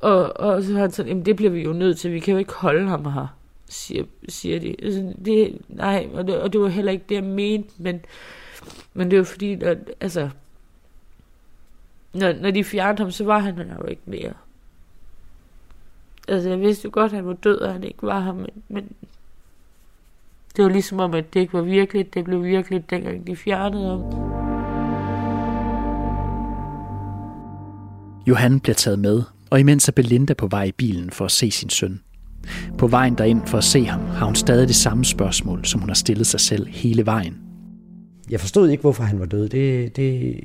Og, 0.00 0.40
og 0.40 0.62
så 0.62 0.72
har 0.72 0.80
han 0.80 0.90
sådan, 0.90 1.08
jamen 1.08 1.26
det 1.26 1.36
bliver 1.36 1.50
vi 1.50 1.62
jo 1.62 1.72
nødt 1.72 1.98
til, 1.98 2.12
vi 2.12 2.20
kan 2.20 2.32
jo 2.32 2.38
ikke 2.38 2.52
holde 2.52 2.88
ham 2.88 3.04
her, 3.04 3.26
siger, 3.68 4.04
siger 4.28 4.60
de. 4.60 4.76
Altså, 4.82 5.14
det, 5.24 5.58
nej, 5.68 6.08
og 6.12 6.26
det, 6.26 6.40
og 6.40 6.52
det 6.52 6.60
var 6.60 6.68
heller 6.68 6.92
ikke 6.92 7.04
det, 7.08 7.14
jeg 7.14 7.24
mente, 7.24 7.68
men, 7.78 8.00
men 8.94 9.10
det 9.10 9.18
var 9.18 9.24
fordi, 9.24 9.52
at, 9.52 9.78
altså, 10.00 10.30
når, 12.12 12.32
når 12.32 12.50
de 12.50 12.64
fjernede 12.64 13.02
ham, 13.02 13.10
så 13.10 13.24
var 13.24 13.38
han 13.38 13.58
der 13.58 13.74
jo 13.80 13.86
ikke 13.86 14.02
mere. 14.06 14.32
Altså, 16.28 16.48
jeg 16.48 16.60
vidste 16.60 16.84
jo 16.84 16.90
godt, 16.92 17.12
at 17.12 17.16
han 17.16 17.26
var 17.26 17.32
død, 17.32 17.58
og 17.58 17.72
han 17.72 17.84
ikke 17.84 18.02
var 18.02 18.20
her, 18.20 18.32
men, 18.32 18.50
men 18.68 18.92
det 20.56 20.64
var 20.64 20.70
ligesom 20.70 21.00
om, 21.00 21.14
at 21.14 21.34
det 21.34 21.40
ikke 21.40 21.52
var 21.52 21.62
virkeligt. 21.62 22.14
Det 22.14 22.24
blev 22.24 22.44
virkeligt, 22.44 22.90
dengang 22.90 23.26
de 23.26 23.36
fjernede 23.36 23.88
ham. 23.88 24.00
Johan 28.26 28.60
bliver 28.60 28.74
taget 28.74 28.98
med, 28.98 29.22
og 29.50 29.60
imens 29.60 29.88
er 29.88 29.92
Belinda 29.92 30.34
på 30.34 30.46
vej 30.46 30.64
i 30.64 30.72
bilen 30.72 31.10
for 31.10 31.24
at 31.24 31.30
se 31.30 31.50
sin 31.50 31.70
søn. 31.70 32.00
På 32.78 32.86
vejen 32.86 33.14
derind 33.14 33.46
for 33.46 33.58
at 33.58 33.64
se 33.64 33.84
ham, 33.84 34.00
har 34.00 34.26
hun 34.26 34.34
stadig 34.34 34.68
det 34.68 34.76
samme 34.76 35.04
spørgsmål, 35.04 35.64
som 35.64 35.80
hun 35.80 35.88
har 35.90 35.94
stillet 35.94 36.26
sig 36.26 36.40
selv 36.40 36.66
hele 36.66 37.06
vejen. 37.06 37.34
Jeg 38.30 38.40
forstod 38.40 38.68
ikke, 38.68 38.80
hvorfor 38.80 39.02
han 39.02 39.18
var 39.18 39.26
død, 39.26 39.48
det, 39.48 39.96
det, 39.96 40.40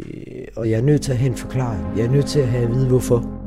og 0.55 0.69
jeg 0.69 0.77
er 0.77 0.83
nødt 0.83 1.01
til 1.01 1.11
at 1.11 1.17
have 1.17 1.31
en 1.31 1.37
forklaring. 1.37 1.97
Jeg 1.97 2.05
er 2.05 2.11
nødt 2.11 2.25
til 2.25 2.39
at 2.39 2.47
have 2.47 2.63
at 2.63 2.71
vide, 2.71 2.87
hvorfor. 2.87 3.39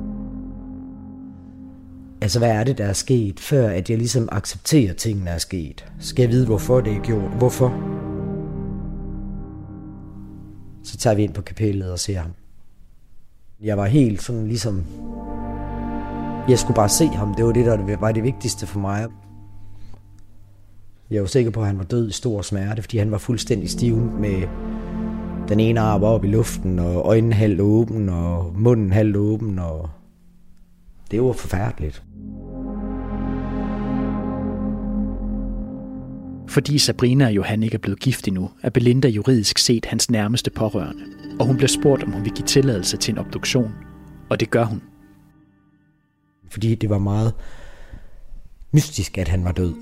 Altså, 2.21 2.39
hvad 2.39 2.51
er 2.51 2.65
det, 2.65 2.79
der 2.79 2.85
er 2.85 2.93
sket, 2.93 3.41
før 3.41 3.69
at 3.69 3.91
jeg 3.91 3.99
ligesom 3.99 4.29
accepterer, 4.33 4.91
at 4.91 4.97
tingene 4.97 5.31
er 5.31 5.39
sket? 5.39 5.85
Skal 5.99 6.23
jeg 6.23 6.31
vide, 6.31 6.47
hvorfor 6.47 6.81
det 6.81 6.93
er 6.93 7.01
gjort? 7.01 7.31
Hvorfor? 7.39 7.69
Så 10.85 10.97
tager 10.97 11.17
vi 11.17 11.23
ind 11.23 11.35
på 11.35 11.43
kapellet 11.43 11.93
og 11.93 11.99
ser 11.99 12.19
ham. 12.19 12.31
Jeg 13.63 13.79
var 13.79 13.87
helt 13.87 14.23
sådan 14.23 14.47
ligesom... 14.47 14.85
Jeg 16.49 16.59
skulle 16.59 16.75
bare 16.75 16.89
se 16.89 17.07
ham. 17.07 17.35
Det 17.35 17.45
var 17.45 17.53
det, 17.53 17.67
der 17.67 17.97
var 17.97 18.13
det 18.13 18.23
vigtigste 18.23 18.67
for 18.67 18.81
mig. 18.81 19.07
Jeg 21.11 21.21
var 21.21 21.27
sikker 21.27 21.51
på, 21.51 21.61
at 21.61 21.67
han 21.67 21.79
var 21.79 21.85
død 21.85 22.09
i 22.09 22.13
stor 22.13 22.43
smerte, 22.43 22.83
fordi 22.83 22.99
han 22.99 23.11
var 23.11 23.19
fuldstændig 23.19 23.71
stiv 23.71 23.97
med 23.97 24.43
den 25.49 25.61
ene 25.61 25.81
arm 25.81 26.03
op 26.03 26.25
i 26.25 26.29
luften, 26.29 26.79
og 26.79 26.95
øjnene 26.95 27.35
halvt 27.35 27.61
åben, 27.61 28.09
og 28.09 28.53
munden 28.57 28.93
halvt 28.93 29.17
åben, 29.17 29.59
og 29.59 29.91
det 31.11 31.23
var 31.23 31.33
forfærdeligt. 31.33 32.03
Fordi 36.49 36.79
Sabrina 36.79 37.27
og 37.27 37.33
Johan 37.33 37.63
ikke 37.63 37.75
er 37.75 37.79
blevet 37.79 38.01
gift 38.01 38.29
endnu, 38.29 38.51
er 38.63 38.71
Belinda 38.71 39.09
juridisk 39.09 39.59
set 39.59 39.87
hans 39.87 40.11
nærmeste 40.11 40.51
pårørende, 40.51 41.03
og 41.41 41.47
hun 41.47 41.57
bliver 41.57 41.69
spurgt, 41.69 42.03
om 42.03 42.13
hun 42.13 42.25
vil 42.25 42.33
give 42.33 42.47
tilladelse 42.47 42.97
til 42.97 43.13
en 43.13 43.19
obduktion. 43.19 43.73
Og 44.31 44.41
det 44.41 44.51
gør 44.51 44.65
hun. 44.65 44.83
Fordi 46.53 46.75
det 46.75 46.91
var 46.91 46.99
meget 46.99 47.35
mystisk, 48.73 49.19
at 49.19 49.29
han 49.29 49.45
var 49.45 49.53
død. 49.53 49.75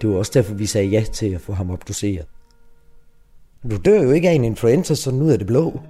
Det 0.00 0.10
var 0.10 0.16
også 0.16 0.32
derfor, 0.34 0.54
vi 0.54 0.66
sagde 0.66 0.88
ja 0.88 1.04
til 1.12 1.26
at 1.26 1.40
få 1.40 1.52
ham 1.52 1.70
obduceret. 1.70 2.26
Du 3.70 3.76
dør 3.84 4.02
jo 4.02 4.10
ikke 4.10 4.28
af 4.28 4.32
en 4.32 4.44
influenza 4.44 4.94
sådan 4.94 5.22
ud 5.22 5.30
af 5.30 5.38
det 5.38 5.46
blå. 5.46 5.80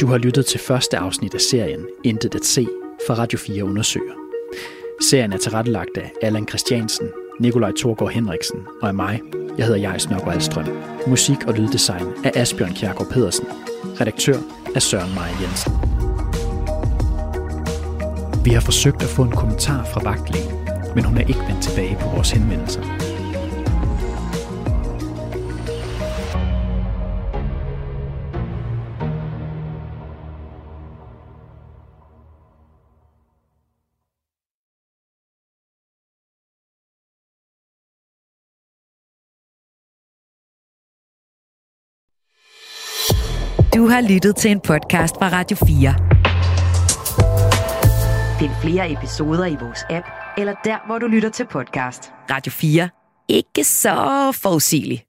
Du 0.00 0.06
har 0.06 0.18
lyttet 0.18 0.46
til 0.46 0.60
første 0.60 0.98
afsnit 0.98 1.34
af 1.34 1.40
serien 1.40 1.86
Intet 2.04 2.34
at 2.34 2.44
se 2.44 2.66
fra 3.06 3.14
Radio 3.14 3.38
4 3.38 3.64
undersøger. 3.64 4.14
Serien 5.10 5.32
er 5.32 5.38
tilrettelagt 5.38 5.96
af 5.96 6.12
Allan 6.22 6.48
Christiansen, 6.48 7.08
Nikolaj 7.40 7.72
Thorgård 7.78 8.12
Henriksen 8.12 8.60
og 8.82 8.88
af 8.88 8.94
mig. 8.94 9.20
Jeg 9.58 9.66
hedder 9.66 9.80
Jais 9.80 10.10
Nørgaard 10.10 10.34
Alstrøm. 10.34 10.66
Musik 11.06 11.46
og 11.46 11.54
lyddesign 11.54 12.06
af 12.24 12.32
Asbjørn 12.34 12.74
Kjærgaard 12.74 13.10
Pedersen. 13.10 13.46
Redaktør 14.00 14.61
er 14.74 14.80
Søren 14.80 15.14
Maja 15.14 15.34
Jensen. 15.42 15.72
Vi 18.44 18.50
har 18.50 18.60
forsøgt 18.60 19.02
at 19.02 19.08
få 19.08 19.22
en 19.22 19.30
kommentar 19.30 19.84
fra 19.84 20.00
vagtlægen, 20.04 20.52
men 20.94 21.04
hun 21.04 21.16
er 21.16 21.20
ikke 21.20 21.40
vendt 21.48 21.62
tilbage 21.62 21.96
på 22.00 22.08
vores 22.08 22.30
henvendelser. 22.30 22.82
Har 43.92 44.00
lyttet 44.00 44.36
til 44.36 44.50
en 44.50 44.60
podcast 44.60 45.14
fra 45.16 45.28
Radio 45.28 45.56
4. 45.56 45.94
Find 48.38 48.50
flere 48.62 48.92
episoder 48.92 49.46
i 49.46 49.56
vores 49.60 49.84
app, 49.90 50.06
eller 50.38 50.54
der, 50.64 50.86
hvor 50.86 50.98
du 50.98 51.06
lytter 51.06 51.28
til 51.28 51.46
podcast. 51.46 52.12
Radio 52.30 52.52
4. 52.52 52.88
Ikke 53.28 53.64
så 53.64 54.32
forudsigeligt. 54.42 55.02